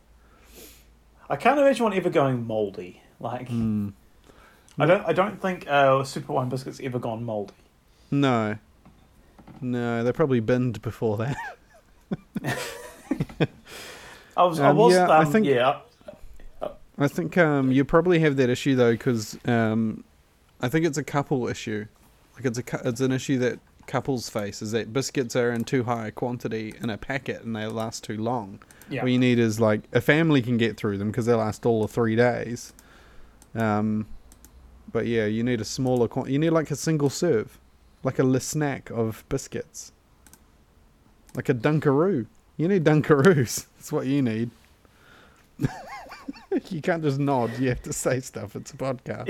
[1.30, 3.00] I can't imagine one ever going moldy.
[3.18, 5.06] Like I don't.
[5.06, 7.54] I don't think uh, super wine biscuits ever gone moldy.
[8.10, 8.58] No.
[9.62, 11.36] No, they probably binned before that.
[14.36, 14.60] I was.
[14.60, 14.92] I Um, was.
[14.94, 15.78] yeah, um, I think- Yeah.
[16.96, 20.04] I think um, you probably have that issue though, because um,
[20.60, 21.86] I think it's a couple issue.
[22.36, 25.84] Like it's a it's an issue that couples face is that biscuits are in too
[25.84, 28.60] high a quantity in a packet and they last too long.
[28.88, 29.02] Yeah.
[29.02, 31.84] What you need is like a family can get through them because they last all
[31.84, 32.72] of three days.
[33.54, 34.06] Um,
[34.90, 36.08] but yeah, you need a smaller.
[36.08, 37.58] Qu- you need like a single serve,
[38.02, 39.92] like a little snack of biscuits,
[41.34, 42.26] like a Dunkaroo.
[42.56, 43.66] You need Dunkaroos.
[43.76, 44.50] That's what you need.
[46.70, 47.58] You can't just nod.
[47.58, 48.56] You have to say stuff.
[48.56, 49.26] It's a podcast.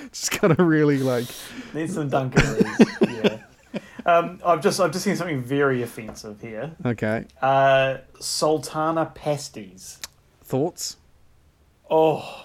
[0.12, 1.26] just gotta really like.
[1.74, 3.22] Need some Dunkaroos.
[3.22, 3.38] yeah.
[4.04, 6.72] Um, I've just I've just seen something very offensive here.
[6.84, 7.24] Okay.
[7.42, 10.00] Uh, Sultana pasties.
[10.42, 10.96] Thoughts?
[11.90, 12.44] Oh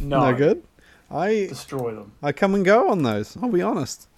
[0.00, 0.62] no, No good.
[1.10, 2.12] I Destroy them.
[2.22, 3.36] I come and go on those.
[3.42, 4.08] I'll be honest.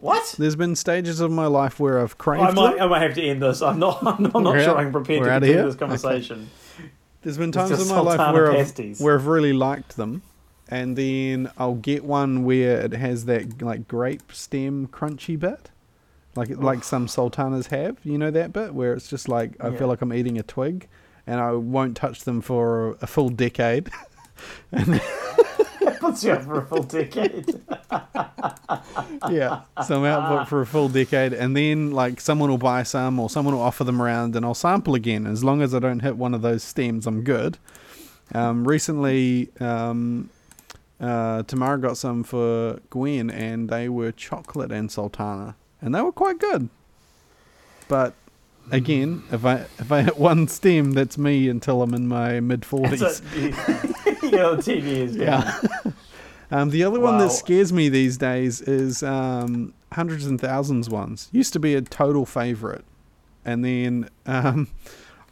[0.00, 0.36] What?
[0.38, 2.82] There's been stages of my life where I've craved I might, them.
[2.82, 3.62] I might have to end this.
[3.62, 3.98] I'm not.
[4.06, 5.66] I'm not, I'm not sure I'm prepared we're to continue here?
[5.66, 6.48] this conversation.
[7.28, 10.22] There's been times in my life where I've, where I've really liked them,
[10.70, 15.70] and then I'll get one where it has that like grape stem crunchy bit,
[16.36, 17.98] like like some sultanas have.
[18.02, 19.76] You know that bit where it's just like I Yeah.
[19.76, 20.88] feel like I'm eating a twig,
[21.26, 23.90] and I won't touch them for a full decade.
[26.00, 27.46] Puts you up for a full decade.
[29.30, 33.18] yeah, so I'm out for, a full decade, and then like someone will buy some
[33.18, 35.26] or someone will offer them around, and I'll sample again.
[35.26, 37.58] As long as I don't hit one of those stems, I'm good.
[38.34, 40.30] Um, recently, um,
[41.00, 46.12] uh, Tamara got some for Gwen, and they were chocolate and sultana, and they were
[46.12, 46.68] quite good.
[47.88, 48.14] But
[48.70, 52.64] again, if I if I hit one stem, that's me until I'm in my mid
[52.64, 53.00] forties.
[53.00, 53.50] So, you
[54.32, 55.26] know, the TV is down.
[55.26, 55.60] Yeah.
[56.50, 61.28] Um, the other one that scares me these days is um, hundreds and thousands ones.
[61.32, 62.84] Used to be a total favorite,
[63.44, 64.68] and then um,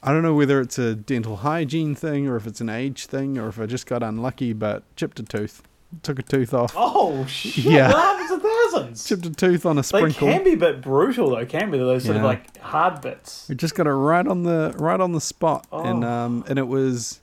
[0.03, 3.39] I don't know whether it's a dental hygiene thing or if it's an age thing
[3.39, 5.63] or if I just got unlucky, but chipped a tooth,
[6.03, 7.65] took a tooth off, Oh shit!
[7.65, 7.91] Yeah.
[7.95, 9.05] Hundreds of thousands.
[9.07, 10.27] chipped a tooth on a sprinkle.
[10.29, 13.47] They can be a bit brutal though, can be those sort of like hard bits.
[13.49, 16.09] We just got it right on the right on the spot, and Oh.
[16.09, 17.21] um, and it was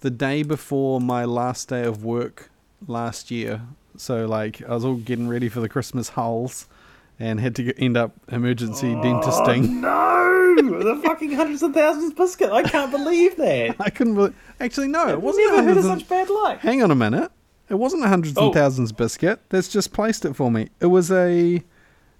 [0.00, 2.50] the day before my last day of work
[2.86, 3.62] last year.
[3.96, 6.66] So like I was all getting ready for the Christmas holes,
[7.20, 9.82] and had to end up emergency dentisting.
[9.84, 12.50] Oh, no, the fucking hundreds of thousands biscuit.
[12.50, 13.76] I can't believe that.
[13.80, 14.34] I couldn't.
[14.60, 15.46] Actually, no, it wasn't.
[15.46, 16.58] never heard hundreds of such bad luck.
[16.60, 17.30] Hang on a minute.
[17.68, 18.46] It wasn't a hundreds Oh.
[18.46, 19.40] and thousands biscuit.
[19.48, 20.68] That's just placed it for me.
[20.80, 21.62] It was a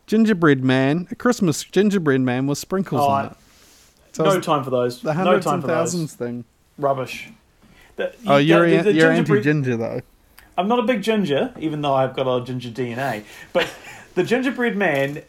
[0.07, 3.37] gingerbread man, a Christmas gingerbread man with sprinkles Oh, on I- it.
[4.12, 5.03] So no it time for those.
[5.03, 5.77] the no hundreds time and for those.
[5.77, 6.44] thousands thing.
[6.79, 7.31] Rubbish.
[7.96, 10.00] The- Oh, you- you're the- an- the you're anti-ginger though.
[10.57, 13.25] I'm not a big ginger, even though I've got a lot of ginger DNA.
[13.53, 13.69] But
[14.14, 15.23] the gingerbread man,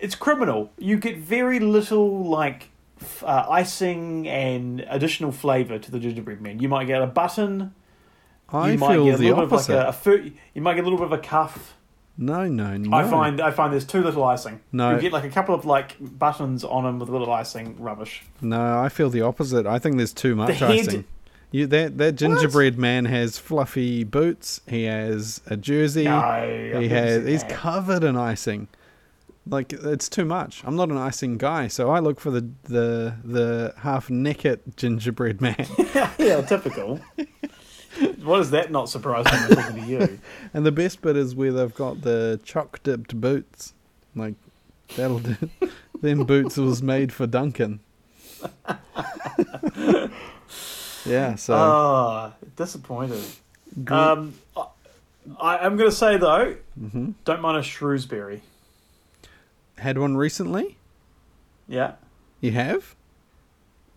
[0.00, 0.70] it's criminal.
[0.78, 2.68] You get very little like
[3.00, 6.58] f- uh, icing and additional flavour to the gingerbread man.
[6.58, 7.74] You might get a button.
[8.50, 9.68] I you might feel get a the little opposite.
[9.68, 11.74] bit of like a, a fur, You might get a little bit of a cuff.
[12.16, 12.96] No, no, no.
[12.96, 14.60] I find I find there's too little icing.
[14.70, 14.94] No.
[14.94, 17.76] You get like a couple of like buttons on them with a little icing.
[17.80, 18.22] Rubbish.
[18.40, 19.66] no, I feel the opposite.
[19.66, 21.04] I think there's too much head- icing.
[21.54, 24.60] You, that that gingerbread man has fluffy boots.
[24.66, 26.02] He has a jersey.
[26.02, 27.24] No, he has.
[27.24, 28.66] He's covered in icing.
[29.48, 30.64] Like it's too much.
[30.64, 35.40] I'm not an icing guy, so I look for the the the half naked gingerbread
[35.40, 35.64] man.
[36.18, 36.98] yeah, typical.
[38.24, 40.18] what is that not surprising when talking to you?
[40.54, 43.74] and the best bit is where they've got the chalk dipped boots.
[44.16, 44.34] Like
[44.96, 45.36] that'll do.
[46.00, 47.78] Them boots was made for Duncan.
[51.04, 51.34] Yeah.
[51.34, 51.54] So.
[51.54, 53.22] Ah, disappointed.
[53.88, 54.34] Um,
[55.40, 57.14] I, I'm going to say though, mhm.
[57.24, 58.42] don't mind a Shrewsbury.
[59.78, 60.76] Had one recently.
[61.66, 61.92] Yeah.
[62.40, 62.94] You have?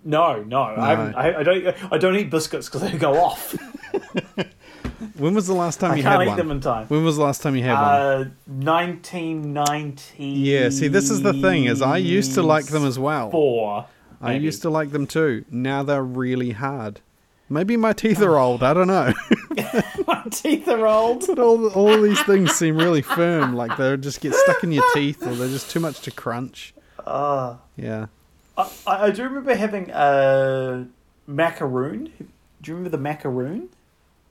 [0.04, 1.94] No, no, I, I, I don't.
[1.94, 3.56] I don't eat biscuits because they go off.
[5.18, 6.38] When was the last time I you can't had eat one?
[6.38, 6.88] them in time.
[6.88, 7.84] When was the last time you had one?
[7.84, 10.24] Uh, 1990.
[10.26, 13.30] Yeah, see, this is the thing: is I used to like them as well.
[13.30, 13.86] Four.
[14.22, 15.46] I used to like them too.
[15.52, 17.02] Now they're really hard.
[17.50, 18.62] Maybe my teeth are old.
[18.62, 19.14] I don't know.
[20.08, 21.26] My teeth are old.
[21.28, 23.56] but all all these things seem really firm.
[23.56, 26.74] Like they just get stuck in your teeth, or they're just too much to crunch.
[27.06, 28.08] Uh, Yeah.
[28.58, 30.88] I, I do remember having a
[31.26, 32.06] macaroon.
[32.62, 33.70] Do you remember the macaroon?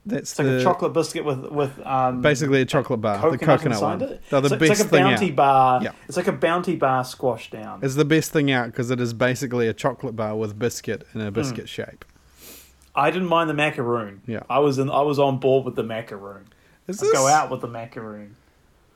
[0.07, 3.41] That's It's like the a chocolate biscuit with with um, basically a chocolate bar, coconut,
[3.41, 4.03] the coconut one.
[4.03, 4.23] it.
[4.31, 5.83] They're the it's, best it's like a bounty bar.
[5.83, 5.93] Yeah.
[6.07, 7.81] It's like a bounty bar squashed down.
[7.83, 11.21] It's the best thing out because it is basically a chocolate bar with biscuit in
[11.21, 12.05] a biscuit shape.
[12.95, 14.23] I didn't mind the macaroon.
[14.27, 14.45] Yeah.
[14.49, 14.91] I was in.
[14.91, 16.47] I was on board with the macaroon.
[16.87, 18.37] Is this go out with the macaroon.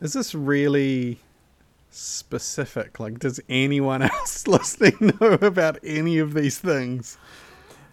[0.01, 1.19] Is this really
[1.91, 3.01] specific?
[3.01, 7.19] Like, does anyone else listening know about any of these things?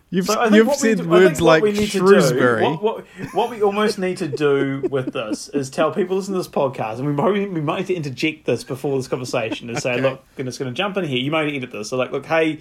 [0.09, 2.63] You've So you've said do- words like we do- Shrewsbury.
[2.63, 6.39] what, what, what we almost need to do with this is tell people listen to
[6.39, 9.77] this podcast, and we might we might need to interject this before this conversation and
[9.81, 10.01] say, Okay.
[10.01, 11.17] look, and it's going to jump in here.
[11.19, 11.89] You might edit this.
[11.89, 12.59] So like, look, hey,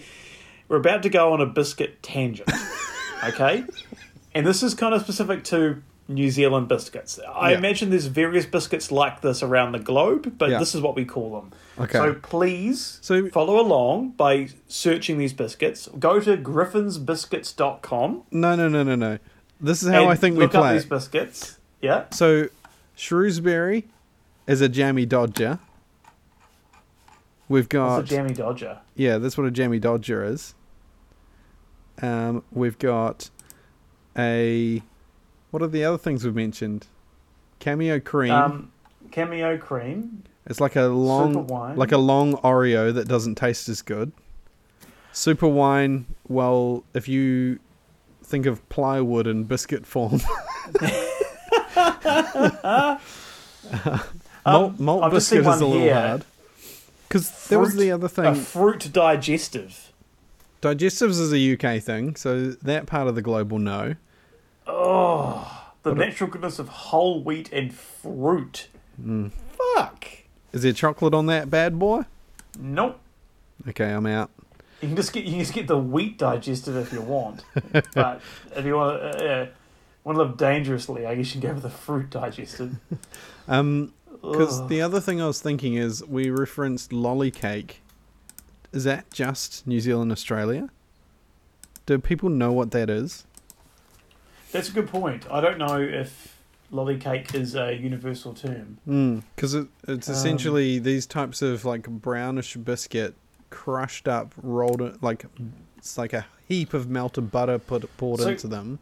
[0.68, 2.50] we're about to go on a biscuit tangent,
[3.24, 3.64] okay?
[4.34, 7.18] and this is kind of specific to New Zealand biscuits.
[7.34, 7.58] I Yeah.
[7.58, 10.58] imagine there's various biscuits like this around the globe, but Yeah.
[10.60, 11.52] this is what we call them.
[11.84, 11.98] Okay.
[11.98, 15.88] So please So- follow along by searching these biscuits.
[15.98, 18.22] Go to griffinsbiscuits.com.
[18.30, 19.18] No, no, no, no, no.
[19.60, 20.74] This is how I think we look up play.
[20.74, 21.58] these biscuits.
[21.80, 22.04] Yeah.
[22.10, 22.48] So,
[22.94, 23.86] Shrewsbury
[24.46, 25.58] is a jammy dodger.
[27.48, 28.78] We've got It's a jammy dodger.
[28.94, 30.54] yeah, that's what a jammy dodger is.
[32.02, 33.30] Um, we've got
[34.18, 34.82] a
[35.56, 36.86] what are the other things we've mentioned?
[37.60, 38.30] Cameo cream.
[38.30, 38.70] Um,
[39.10, 40.22] cameo cream.
[40.44, 44.12] it's like a long, like a long Oreo that doesn't taste as good.
[45.12, 46.04] Super wine.
[46.28, 47.58] Well, if you
[48.22, 50.20] think of plywood in biscuit form,
[54.44, 55.94] malt, malt just seen biscuit is a little here.
[55.94, 56.24] hard.
[57.08, 58.34] Because there was the other A thing.
[58.34, 59.90] fruit digestive.
[60.60, 63.94] Digestives is a UK thing, so that part of the globe will know.
[64.66, 68.68] Oh, the natural goodness of whole wheat and fruit.
[69.00, 69.30] Mm.
[69.52, 70.08] Fuck.
[70.52, 72.02] Is there chocolate on that bad boy?
[72.58, 72.98] Nope.
[73.68, 74.30] Okay, I'm out.
[74.80, 77.44] You can just get you can just get the wheat digested if you want,
[77.94, 78.20] but
[78.54, 79.46] if you want to uh,
[80.04, 82.76] want to live dangerously, I guess you can go for the fruit digested.
[83.48, 87.80] Um, because the other thing I was thinking is we referenced lolly cake.
[88.72, 90.68] Is that just New Zealand, Australia?
[91.84, 93.25] Do people know what that is?
[94.56, 95.26] That's a good point.
[95.30, 96.38] I don't know if
[96.70, 98.78] lolly cake is a universal term.
[99.36, 103.14] Because it, it's Um, essentially these types of like brownish biscuit
[103.50, 105.26] crushed up, rolled it like
[105.76, 108.78] it's like a heap of melted butter put poured So- into them,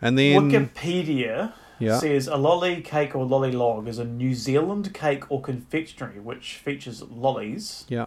[0.00, 4.94] and then Wikipedia yeah, says a lolly cake or lolly log is a New Zealand
[4.94, 8.06] cake or confectionery which features lollies, yeah,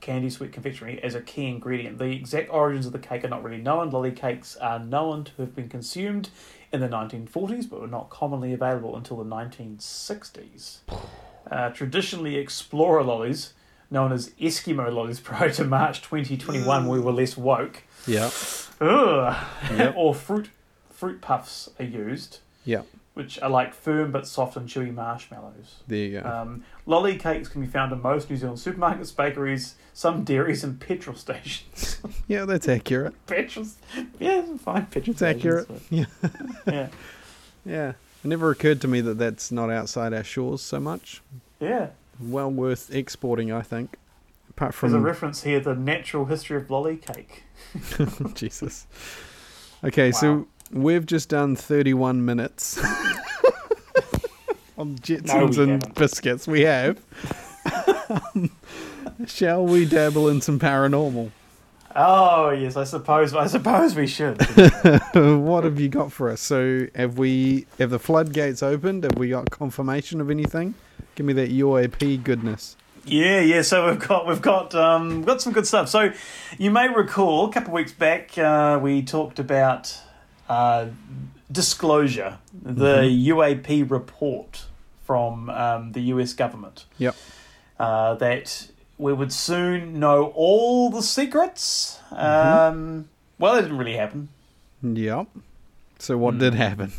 [0.00, 1.98] candy sweet confectionery, as a key ingredient.
[1.98, 3.90] The exact origins of the cake are not really known.
[3.90, 6.30] Lolly cakes are known to have been consumed
[6.72, 10.78] in the 1940s, but were not commonly available until the 1960s.
[11.50, 13.54] Uh, traditionally, explorer lollies,
[13.90, 18.30] known as Eskimo lollies prior to March 2021, we were less woke, yeah,
[18.80, 19.46] Ugh.
[19.70, 19.94] Yep.
[19.96, 20.50] or fruit
[20.90, 22.82] fruit puffs are used yeah.
[23.20, 25.82] Which are like firm but soft and chewy marshmallows.
[25.86, 26.26] There you go.
[26.28, 30.80] Um, lolly cakes can be found in most New Zealand supermarkets, bakeries, some dairies, and
[30.80, 32.00] petrol stations.
[32.28, 33.14] yeah, that's accurate.
[33.26, 33.66] petrol,
[34.18, 35.44] yeah, fine petrol It's stations.
[35.44, 35.68] accurate.
[35.68, 36.04] but- Yeah.
[36.66, 36.88] yeah,
[37.66, 37.88] Yeah.
[38.24, 41.20] It never occurred to me that that's not outside our shores so much.
[41.60, 41.88] yeah.
[42.22, 43.96] Well worth exporting, I think.
[44.50, 47.44] Apart from There's a reference here: the natural history of lolly cake.
[48.34, 48.86] Jesus.
[49.82, 50.46] Okay, so Wow.
[50.72, 52.78] We've just done 31 minutes
[54.78, 55.94] on Jetsons we and haven't.
[55.94, 56.46] biscuits.
[56.46, 56.98] We have.
[58.34, 58.50] Um,
[59.26, 61.30] Shall we dabble in some paranormal?
[61.94, 63.34] Oh yes, I suppose.
[63.34, 64.40] I suppose we should.
[65.14, 66.40] what have you got for us?
[66.40, 69.04] So, have we have the floodgates opened?
[69.04, 70.74] Have we got confirmation of anything?
[71.16, 72.76] Give me that UAP goodness.
[73.04, 73.62] Yeah, yeah.
[73.62, 75.88] So we've got we've got um, we've got some good stuff.
[75.88, 76.12] So
[76.58, 79.98] you may recall a couple of weeks back uh, we talked about
[80.50, 80.86] uh,
[81.50, 84.66] disclosure, the UAP report
[85.04, 87.14] from um, the US government Yep.
[87.78, 91.98] uh, that we would soon know all the secrets.
[92.10, 93.08] Um,
[93.38, 94.28] well, it didn't really happen.
[94.82, 95.28] Yep.
[95.98, 96.92] So, what did happen?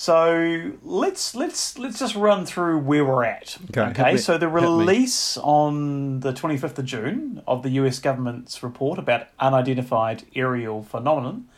[0.00, 3.58] So let's let's let's just run through where we're at.
[3.76, 8.62] Okay, hit me- so the release on the 25th of June of the US government's
[8.62, 11.48] report about unidentified aerial phenomenon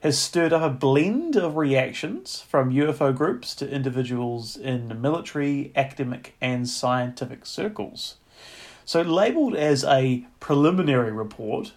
[0.00, 6.34] has stirred up a blend of reactions from UFO groups to individuals in military, academic,
[6.40, 8.16] and scientific circles.
[8.84, 11.72] So labeled as a preliminary report,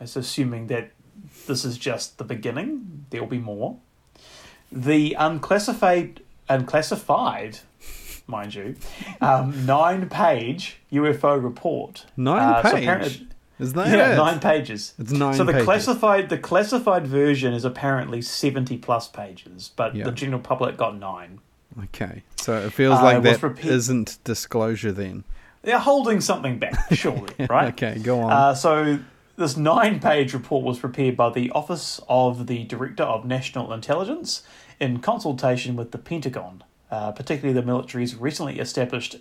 [0.00, 0.90] it's assuming that
[1.46, 3.06] this is just the beginning.
[3.10, 3.76] There will be more
[4.70, 7.58] the unclassified unclassified
[8.26, 8.74] mind you
[9.22, 12.82] um, nine page ufo report Nine Uh, so page?
[12.84, 14.16] apparently- Is that yeah it?
[14.16, 15.64] nine pages It's nine so the pages.
[15.66, 20.04] classified the classified version is apparently 70 plus pages but Yeah.
[20.04, 21.40] the general public got nine
[21.84, 25.24] Okay, so it feels Uh, like that repeat- not disclosure then.
[25.62, 28.32] they're holding something back surely right Okay, go on.
[28.32, 28.98] Uh, so
[29.36, 34.42] this nine-page report was prepared by the Office of the Director of National Intelligence
[34.80, 39.16] in consultation with the Pentagon, uh, particularly the military's recently established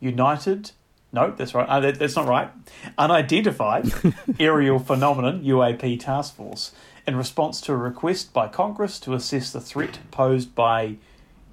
[0.00, 0.70] United.
[1.12, 1.66] No, that's right.
[1.68, 2.50] Uh, that, that's not right.
[2.98, 3.90] Unidentified
[4.40, 6.72] Aerial Phenomenon (UAP) Task Force
[7.06, 10.96] in response to a request by Congress to assess the threat posed by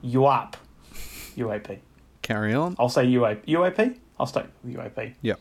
[0.04, 0.56] UAP.
[1.38, 1.80] UAP.
[2.22, 2.76] Carry on.
[2.78, 3.46] I'll say UAP.
[3.46, 3.98] UAP.
[4.20, 5.14] I'll stay with UAP.
[5.22, 5.40] Yep.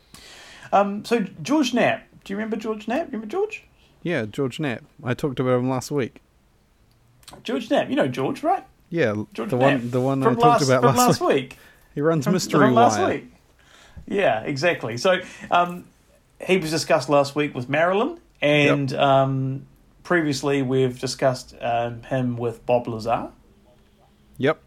[0.72, 3.06] Um, so George Knapp, do you remember George Knapp?
[3.06, 3.64] Remember George?
[4.02, 4.84] Yeah, George Knapp.
[5.02, 6.20] I talked about him last week.
[7.42, 8.64] George Knapp, you know George, right?
[8.90, 11.20] Yeah, George the Knapp one the one I from talked last, about from last, last
[11.20, 11.28] week.
[11.50, 11.58] week.
[11.94, 13.32] He runs From- Mystery from last week.
[14.06, 14.96] Yeah, exactly.
[14.96, 15.84] So um,
[16.40, 19.66] he was discussed last week with Marilyn, and um,
[20.02, 23.30] previously we've discussed um, him with Bob Lazar.
[24.38, 24.60] Yep.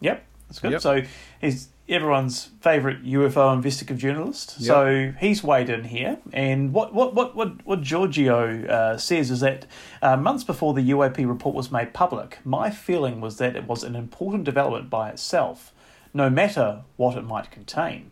[0.00, 0.72] Yep, that's good.
[0.72, 0.80] Yep.
[0.80, 1.02] So
[1.40, 4.60] he's everyone's favourite UFO investigative journalist.
[4.62, 9.40] So he's weighed in here, and what what what what, what Giorgio uh, says is
[9.40, 9.66] that
[10.02, 13.82] uh, months before the UAP report was made public, my feeling was that it was
[13.82, 15.72] an important development by itself,
[16.12, 18.10] no matter what it might contain.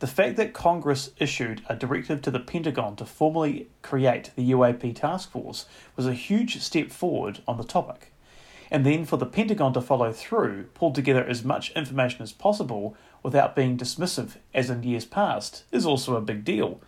[0.00, 4.94] The fact that Congress issued a directive to the Pentagon to formally create the UAP
[4.96, 5.66] task force
[5.96, 8.12] was a huge step forward on the topic
[8.74, 12.96] and then for the Pentagon to follow through, pull together as much information as possible
[13.22, 16.80] without being dismissive, as in years past, is also a big deal.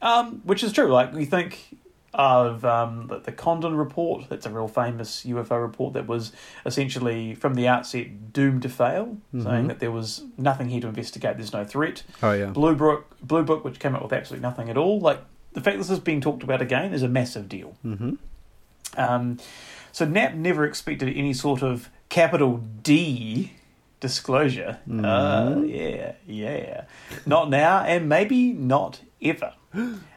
[0.00, 0.92] Um, which is true.
[0.92, 1.78] Like we think
[2.16, 4.28] of um, the, the Condon report.
[4.28, 6.32] That's a real famous UFO report that was
[6.64, 11.36] essentially from the outset doomed to fail, saying that there was nothing here to investigate.
[11.36, 12.02] There's no threat.
[12.22, 12.46] Oh yeah.
[12.46, 14.98] Blue Book, Blue Book, which came up with absolutely nothing at all.
[14.98, 15.20] Like
[15.52, 17.76] the fact this is being talked about again is a massive deal.
[17.84, 18.14] Mm-hmm.
[18.96, 19.38] Um,
[19.92, 23.52] so Knapp never expected any sort of capital D
[24.00, 24.78] disclosure.
[24.90, 26.84] Uh, yeah, yeah.
[27.26, 29.54] Not now, and maybe not ever.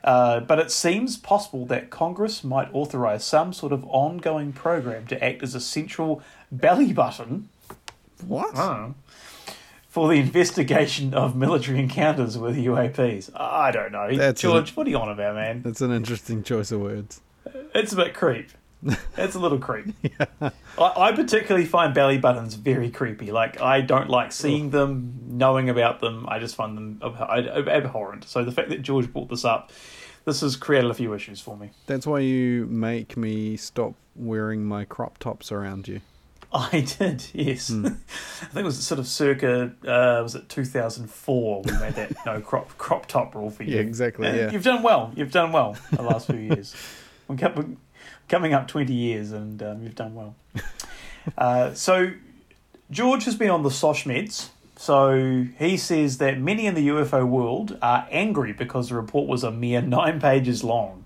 [0.03, 5.23] Uh, but it seems possible that Congress might authorize some sort of ongoing program to
[5.23, 7.49] act as a central belly button
[8.25, 8.55] What?
[9.87, 13.29] for the investigation of military encounters with UAPs.
[13.35, 14.15] I don't know.
[14.15, 15.61] That's George, what are you on about, man?
[15.63, 17.21] That's an interesting choice of words.
[17.73, 18.49] It's a bit creep.
[19.17, 19.93] It's a little creep.
[20.41, 23.31] I, I particularly find belly buttons very creepy.
[23.31, 26.25] Like I don't like seeing them, knowing about them.
[26.29, 28.25] I just find them ab- ab- abhorrent.
[28.27, 29.71] So the fact that George brought this up,
[30.25, 31.71] this has created a few issues for me.
[31.87, 36.01] That's why you make me stop wearing my crop tops around you.
[36.51, 37.69] I did, yes.
[37.71, 37.95] I think
[38.55, 42.41] it was sort of circa uh, was it two thousand four we made that no
[42.41, 43.75] crop crop top rule for you.
[43.75, 44.51] Yeah, exactly, yeah.
[44.51, 45.11] you've done well.
[45.15, 46.75] You've done well the last few years.
[47.37, 47.65] Co- we're
[48.27, 50.35] coming up twenty years, and um, you've done well.
[51.37, 52.11] Uh, so
[52.89, 54.49] George has been on the Sosh meds.
[54.77, 59.43] So he says that many in the UFO world are angry because the report was
[59.43, 61.03] a mere nine pages long.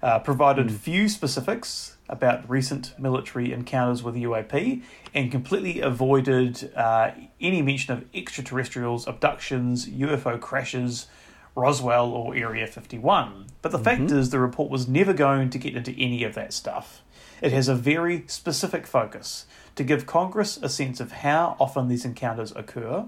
[0.00, 7.10] Uh, provided few specifics about recent military encounters with UAP and completely avoided uh,
[7.40, 11.06] any mention of extraterrestrials, abductions, UFO crashes,
[11.54, 13.46] Roswell, or Area 51.
[13.62, 14.12] But the fact mhm.
[14.12, 17.02] is, the report was never going to get into any of that stuff.
[17.40, 19.46] It has a very specific focus
[19.76, 23.06] to give Congress a sense of how often these encounters occur,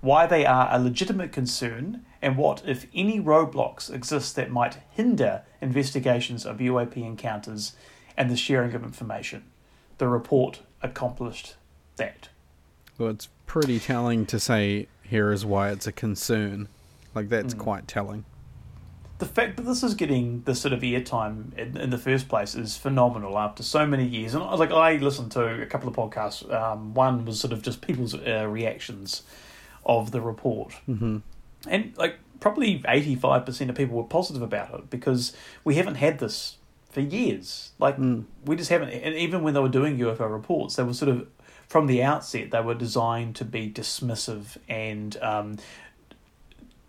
[0.00, 5.42] why they are a legitimate concern, and what, if any, roadblocks exist that might hinder
[5.60, 7.74] investigations of UAP encounters
[8.16, 9.44] and the sharing of information.
[9.98, 11.54] The report accomplished
[11.96, 12.28] that.
[12.98, 16.68] Well, it's pretty telling to say here is why it's a concern.
[17.14, 18.24] Like that's quite telling.
[19.18, 22.54] The fact that this is getting this sort of airtime in, in the first place
[22.54, 24.34] is phenomenal after so many years.
[24.34, 26.52] And I was like, I listened to a couple of podcasts.
[26.52, 29.22] Um, one was sort of just people's uh, reactions
[29.86, 30.74] of the report.
[30.88, 31.18] Mm-hmm.
[31.68, 36.56] and like probably 85% of people were positive about it because we haven't had this
[36.90, 37.96] for years like
[38.44, 41.26] we just haven't and even when they were doing ufo reports they were sort of
[41.66, 45.56] from the outset they were designed to be dismissive and um,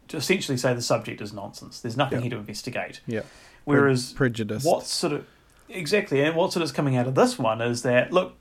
[0.08, 2.24] to essentially say the subject is nonsense there's nothing Yeah.
[2.24, 3.22] here to investigate Yeah.
[3.64, 4.64] whereas prejudice.
[4.64, 5.26] what sort of
[5.70, 8.36] exactly and what sort of is coming out of this one is that look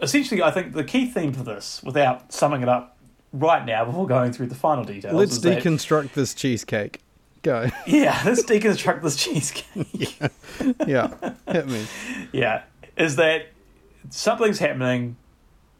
[0.00, 2.96] essentially i think the key theme for this without summing it up
[3.32, 7.00] right now before going through the final details Let's is that- deconstruct this cheesecake.
[7.42, 7.68] Go.
[7.86, 10.18] yeah, let's deconstruct this cheesecake.
[10.86, 11.08] yeah.
[11.46, 11.84] Hit me.
[12.32, 12.62] yeah,
[12.96, 13.48] is that
[14.08, 15.16] something's happening,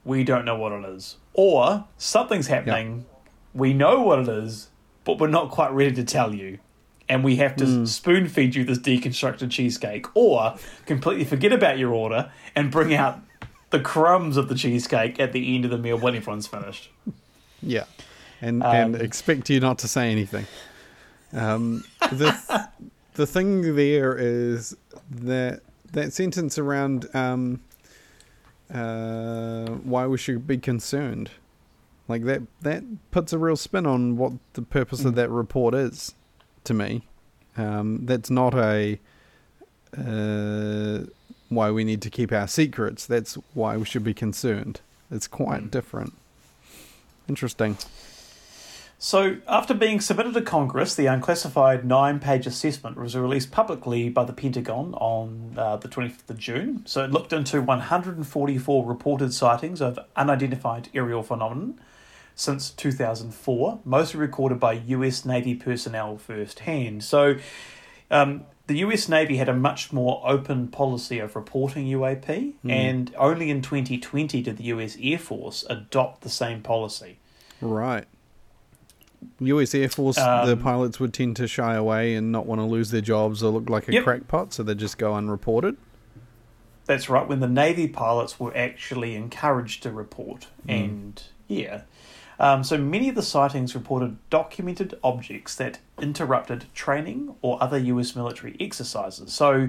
[0.05, 3.07] we don't know what it is, or something's happening,
[3.55, 4.69] we know what it is,
[5.05, 6.59] but we're not quite ready to tell you,
[7.09, 11.93] and we have to spoon feed you this deconstructed cheesecake, or completely forget about your
[11.93, 13.21] order and bring out
[13.71, 16.91] the crumbs of the cheesecake at the end of the meal when everyone's finished.
[17.63, 17.85] Yeah.
[18.41, 20.47] And and Um, expect you not to say anything.
[21.33, 22.69] Um, the
[23.15, 24.77] the thing there is
[25.11, 25.61] that
[25.93, 27.61] that sentence around um,
[28.73, 31.31] uh, why we should be concerned,
[32.09, 36.15] like that that puts a real spin on what the purpose of that report is.
[36.65, 37.07] To me,
[37.57, 38.99] um, that's not a
[39.97, 41.01] uh,
[41.49, 43.07] why we need to keep our secrets.
[43.07, 44.81] That's why we should be concerned.
[45.11, 45.71] It's quite Mm.
[45.71, 46.15] different.
[47.29, 47.77] Interesting.
[48.99, 54.25] So, after being submitted to Congress, the unclassified nine page assessment was released publicly by
[54.25, 56.83] the Pentagon on uh, the 25th of June.
[56.87, 61.79] So, it looked into 144 reported sightings of unidentified aerial phenomenon
[62.35, 67.05] since 2004, mostly recorded by US Navy personnel firsthand.
[67.05, 67.37] So,
[68.11, 73.51] um, the US Navy had a much more open policy of reporting UAP, and only
[73.51, 77.19] in 2020 did the US Air Force adopt the same policy.
[77.61, 78.05] Right.
[79.41, 82.65] US Air Force, the Um, pilots would tend to shy away and not want to
[82.65, 84.05] lose their jobs or look like a Yep.
[84.05, 85.77] crackpot, so they just go unreported.
[86.87, 90.49] That's right, when the Navy pilots were actually encouraged to report.
[90.69, 90.85] Mm.
[90.85, 91.83] And yeah.
[92.39, 98.17] Um, so many of the sightings reported documented objects that interrupted training or other US
[98.17, 99.33] military exercises.
[99.33, 99.69] So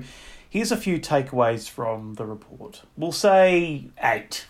[0.50, 2.84] here's a few takeaways from the report.
[2.98, 4.46] We'll say eight.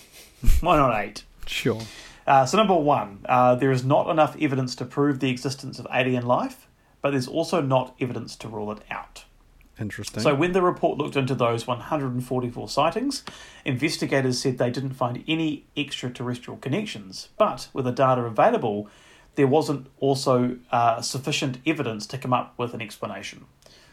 [0.60, 1.24] Why not eight?
[1.46, 1.80] Sure.
[2.26, 5.86] Uh, so, number one, uh, there is not enough evidence to prove the existence of
[5.92, 6.68] alien life,
[7.02, 9.24] but there's also not evidence to rule it out.
[9.78, 10.22] Interesting.
[10.22, 13.24] So, when the report looked into those 144 sightings,
[13.64, 17.28] investigators said they didn't find any extraterrestrial connections.
[17.36, 18.88] But with the data available,
[19.34, 23.46] there wasn't also uh, sufficient evidence to come up with an explanation.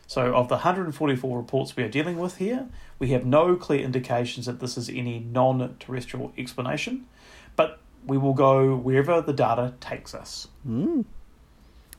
[0.05, 2.67] So, of the 144 reports we are dealing with here,
[2.99, 7.07] we have no clear indications that this is any non terrestrial explanation,
[7.55, 10.47] but we will go wherever the data takes us.
[10.67, 11.05] Mm.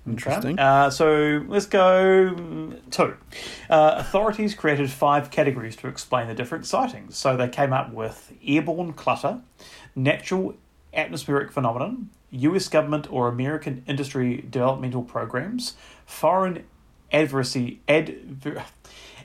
[0.06, 0.58] Interesting.
[0.58, 3.16] Uh, so let's go mm, two.
[3.70, 7.16] Uh, authorities created five categories to explain the different sightings.
[7.16, 9.40] So they came up with airborne clutter,
[9.94, 10.54] natural
[10.92, 15.74] atmospheric phenomenon, US government or American industry developmental programs,
[16.04, 16.64] foreign
[17.12, 18.64] adversary, adver,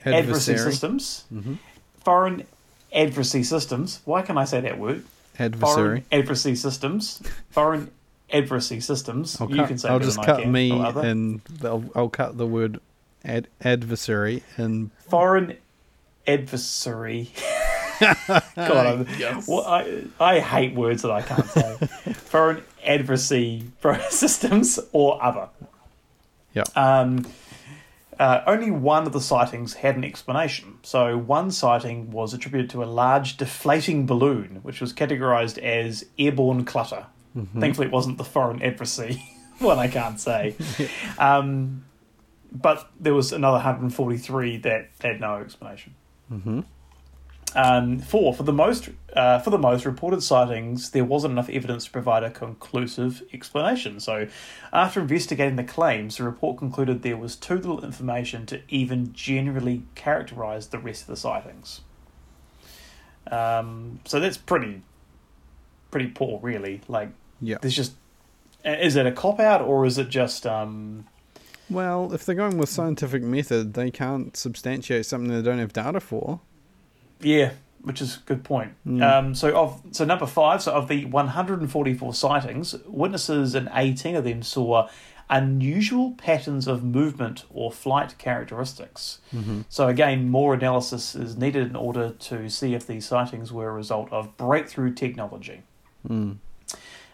[0.04, 1.54] adversary systems, hmm
[2.04, 2.46] foreign
[2.92, 4.00] adversary systems.
[4.06, 5.04] Why can I say that word?
[5.38, 5.60] Adversary.
[5.60, 7.22] Foreign adversary systems.
[7.50, 7.90] Foreign
[8.32, 9.40] adversary systems.
[9.40, 11.84] I'll, you cut, can say I'll better just than I cut can, me and I'll,
[11.94, 12.80] I'll cut the word
[13.24, 15.56] ad, adversary and foreign
[16.26, 17.30] adversary.
[18.00, 21.76] God, I'm- well, I, I hate words that I can't say.
[22.12, 25.48] foreign adversary pro- systems or other.
[26.54, 26.64] yeah.
[26.76, 27.26] Um,
[28.20, 30.78] uh, only one of the sightings had an explanation.
[30.82, 36.64] So, one sighting was attributed to a large deflating balloon, which was categorized as airborne
[36.64, 37.06] clutter.
[37.58, 39.22] Thankfully, it wasn't the foreign Embassy
[39.58, 40.56] one, I can't say.
[41.18, 41.84] um,
[42.50, 45.94] but there was another 143 that had no explanation.
[46.28, 46.60] hmm
[47.54, 51.86] Um, four for the most uh, for the most reported sightings, there wasn't enough evidence
[51.86, 54.00] to provide a conclusive explanation.
[54.00, 54.28] So,
[54.72, 59.82] after investigating the claims, the report concluded there was too little information to even generally
[59.94, 61.80] characterize the rest of the sightings.
[63.30, 64.82] Um, so that's pretty
[65.90, 66.80] pretty poor, really.
[66.88, 67.10] Like,
[67.40, 67.58] Yeah.
[67.60, 67.92] there's just
[68.64, 71.06] is it a cop out or is it just um,
[71.70, 76.00] Well, if they're going with scientific method, they can't substantiate something they don't have data
[76.00, 76.40] for.
[77.20, 78.72] Yeah, which is a good point.
[78.86, 79.02] Mm.
[79.02, 84.24] Um, so of so number five, so of the 144 sightings, witnesses in 18 of
[84.24, 84.88] them saw
[85.30, 89.20] unusual patterns of movement or flight characteristics.
[89.34, 89.62] Mm-hmm.
[89.68, 93.72] So again, more analysis is needed in order to see if these sightings were a
[93.72, 95.62] result of breakthrough technology.
[96.08, 96.38] Mm.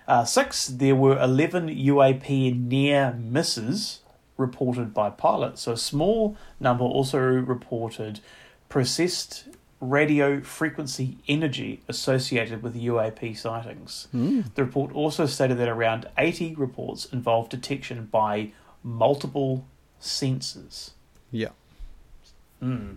[0.06, 4.00] Uh, six, there were 11 UAP near misses
[4.36, 5.62] reported by pilots.
[5.62, 8.20] So a small number also reported
[8.68, 9.48] processed
[9.80, 14.08] radio frequency energy associated with UAP sightings.
[14.14, 14.54] Mm.
[14.54, 18.52] The report also stated that around 80 reports involved detection by
[18.82, 19.66] multiple
[20.00, 20.90] sensors.
[21.30, 21.50] Yeah.
[22.62, 22.96] Mm.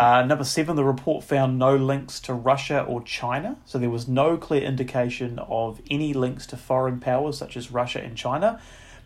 [0.00, 4.08] Uh, number seven, the report found no links to Russia or China, so there was
[4.08, 8.58] no clear indication of any links to foreign powers such as Russia and China.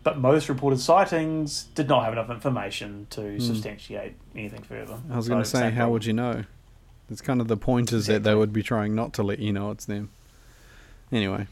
[0.03, 4.97] But most reported sightings did not have enough information to substantiate anything further.
[5.11, 6.45] I was So going to say, same how would you know?
[7.11, 9.51] It's kind of the point is that they would be trying not to let you
[9.51, 10.11] know it's them.
[11.11, 11.47] Anyway.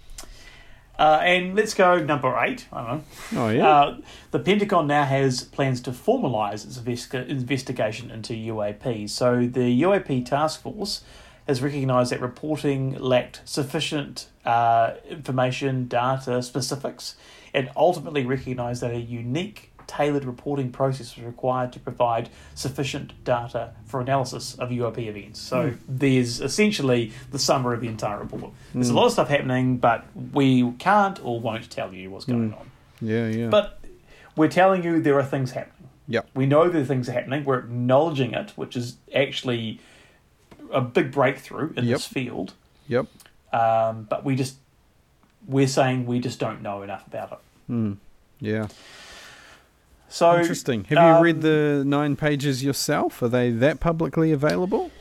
[0.97, 2.67] Uh, and let's go number eight.
[2.71, 2.97] I don't
[3.33, 3.41] know.
[3.41, 3.67] Oh, yeah.
[3.67, 3.97] Uh,
[4.31, 9.09] the Pentagon now has plans to formalise its investi- investigation into UAP.
[9.09, 11.03] So the UAP task force
[11.47, 17.15] has recognised that reporting lacked sufficient uh, information, data, specifics,
[17.53, 23.71] and ultimately recognised that a unique, tailored reporting process was required to provide sufficient data
[23.85, 25.39] for analysis of UAP events.
[25.39, 28.53] So there's essentially the summary of the entire report.
[28.73, 32.53] There's a lot of stuff happening, but we can't or won't tell you what's going
[32.53, 32.69] on.
[33.01, 33.47] yeah, yeah.
[33.49, 33.79] But
[34.35, 35.89] we're telling you there are things happening.
[36.07, 36.29] Yep.
[36.35, 37.45] We know there are things happening.
[37.45, 39.79] We're acknowledging it, which is actually
[40.71, 41.95] a big breakthrough in Yep.
[41.95, 42.53] this field.
[42.87, 43.05] Yep.
[43.53, 44.57] Um, but we just
[45.47, 47.37] we're saying we just don't know enough about it.
[47.67, 47.93] Hmm.
[48.39, 48.67] Yeah.
[50.13, 50.83] So Interesting.
[50.83, 53.19] Have you read um, the nine pages yourself?
[53.23, 54.91] Are they that publicly available?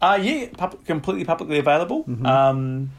[0.00, 2.02] Uh, yeah, pub- completely publicly available.
[2.02, 2.26] Mhm.
[2.26, 2.90] Um,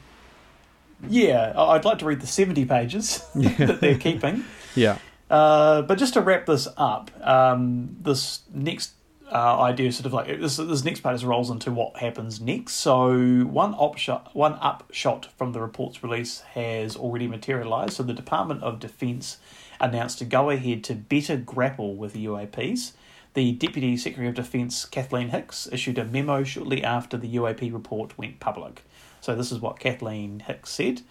[1.10, 4.46] yeah, I'd like to read the 70 pages that they're keeping.
[4.74, 5.00] Yeah.
[5.30, 8.94] Uh, but just to wrap this up, um, this next
[9.30, 12.76] uh, idea sort of like this, this next part just rolls into what happens next.
[12.76, 17.94] So one upshot, one upshot from the report's release has already materialised.
[17.96, 19.40] So the Department of Defence
[19.84, 22.94] announced to go ahead to better grapple with UAPs.
[23.36, 28.18] The Deputy Secretary of Defence, Kathleen Hicks, issued a memo shortly after the UAP report
[28.18, 28.84] went public.
[29.22, 31.02] So this is what Kathleen Hicks said.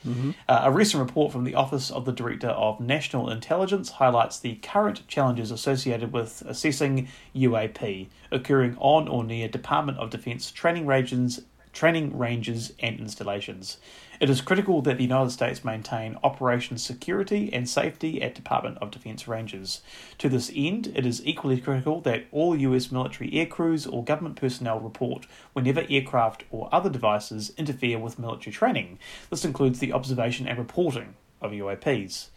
[0.48, 4.56] Uh, a recent report from the Office of the Director of National Intelligence highlights the
[4.56, 11.40] current challenges associated with assessing UAP occurring on or near Department of Defence training ranges,
[11.72, 13.78] training ranges and installations.
[14.22, 18.92] It is critical that the United States maintain operation security and safety at Department of
[18.92, 19.82] Defence ranges.
[20.18, 24.36] To this end, it is equally critical that all US military air crews or government
[24.36, 29.00] personnel report whenever aircraft or other devices interfere with military training.
[29.28, 32.28] This includes the observation and reporting of UAPs.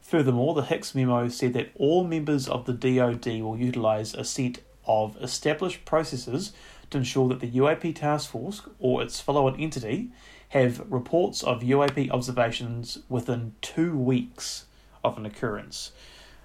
[0.00, 4.60] Furthermore, the Hicks memo said that all members of the DoD will utilise a set
[4.86, 6.54] of established processes
[6.88, 10.10] to ensure that the UAP task force or its follow on entity
[10.54, 14.66] have reports of UAP observations within two weeks
[15.02, 15.90] of an occurrence.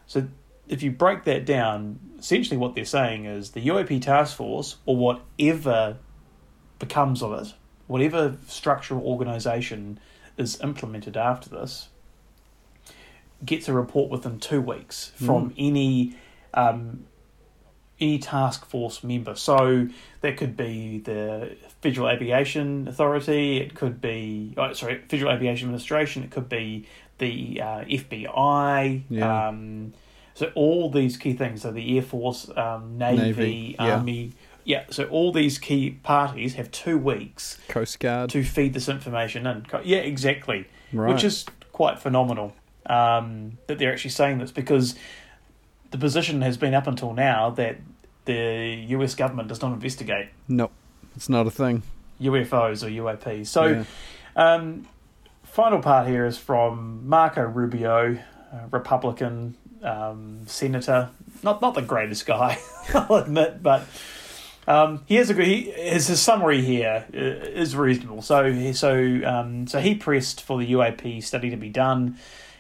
[0.07, 0.28] So,
[0.68, 4.97] if you break that down, essentially what they're saying is the UAP task force, or
[4.97, 5.97] whatever
[6.80, 7.53] becomes of it,
[7.88, 9.99] whatever structural organisation
[10.38, 11.89] is implemented after this,
[13.45, 16.16] gets a report within two weeks from any
[16.53, 17.05] um,
[18.00, 19.36] any task force member.
[19.36, 19.88] So
[20.22, 23.58] that could be the Federal Aviation Authority.
[23.58, 26.24] It could be oh, sorry, Federal Aviation Administration.
[26.24, 26.88] It could be
[27.18, 29.04] the uh, FBI.
[29.10, 29.47] Yeah.
[29.47, 29.93] Um,
[30.34, 31.64] so all these key things.
[31.64, 33.76] So the Air Force, um, Navy, Navy.
[33.78, 34.32] Army.
[34.64, 34.86] Yeah.
[34.89, 38.30] So all these key parties have two weeks Coast Guard.
[38.32, 39.66] to feed this information in.
[39.84, 40.68] Yeah, exactly.
[40.93, 41.14] Right.
[41.14, 44.95] Which is quite phenomenal um, that they're actually saying this because
[45.92, 47.78] the position has been up until now that
[48.26, 50.72] the US government does not investigate Nope.
[51.16, 51.84] It's not a thing.
[52.22, 53.48] UFOs or UAPs.
[53.48, 53.84] So, Yeah.
[54.36, 54.88] um,
[55.44, 58.18] final part here is from Marco Rubio,
[58.54, 61.10] uh, Republican um, senator.
[61.44, 62.60] Not not the greatest guy,
[62.94, 63.84] I'll admit, but
[64.68, 65.48] um, he has a good.
[65.48, 68.22] He, his, his summary here is reasonable.
[68.22, 72.18] So so um, so he pressed for the UAP study to be done.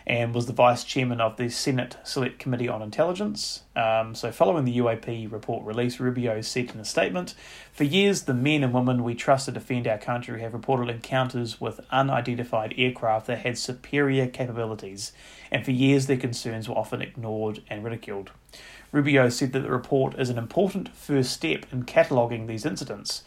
[0.09, 3.61] And was the vice chairman of the Senate Select Committee on Intelligence.
[3.75, 7.35] Um, so, following the UAP report release, Rubio said in a statement
[7.71, 11.61] For years, the men and women we trust to defend our country have reported encounters
[11.61, 15.11] with unidentified aircraft that had superior capabilities,
[15.51, 18.31] and for years their concerns were often ignored and ridiculed.
[18.91, 23.21] Rubio said that the report is an important first step in cataloguing these incidents,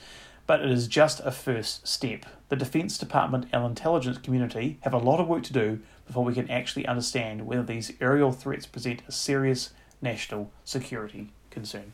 [0.48, 2.26] but it is just a first step.
[2.48, 6.34] The Defence Department and intelligence community have a lot of work to do before we
[6.34, 11.92] can actually understand whether these aerial threats present a serious national security concern.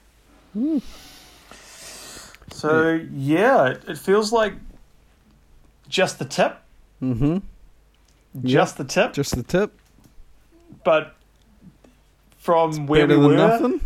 [2.50, 4.54] So, yeah, it, it feels like
[5.88, 6.58] just the tip,
[7.02, 7.38] Mm-hmm.
[8.44, 9.72] just the tip, Just the tip.
[10.82, 11.14] but
[12.38, 13.80] from where we were, nothing.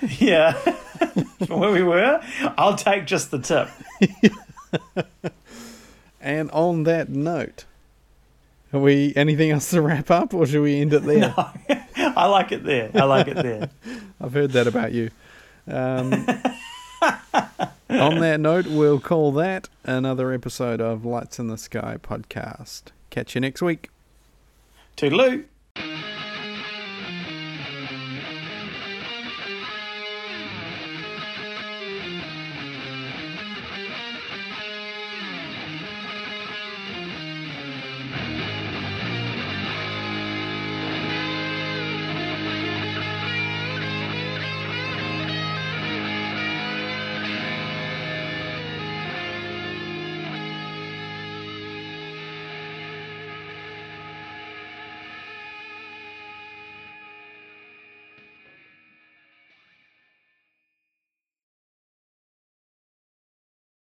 [0.18, 0.52] yeah,
[1.46, 2.20] from where we were,
[2.58, 3.68] I'll take just the tip.
[6.20, 7.66] And on that note,
[8.74, 11.34] are we anything else to wrap up, or should we end it there?
[12.16, 12.90] I like it there.
[12.94, 13.70] I like it there.
[14.20, 15.10] I've heard that about you.
[15.66, 16.12] Um,
[17.90, 22.84] on that note, we'll call that another episode of Lights in the Sky podcast.
[23.10, 23.90] Catch you next week.
[24.96, 25.44] Toodaloo.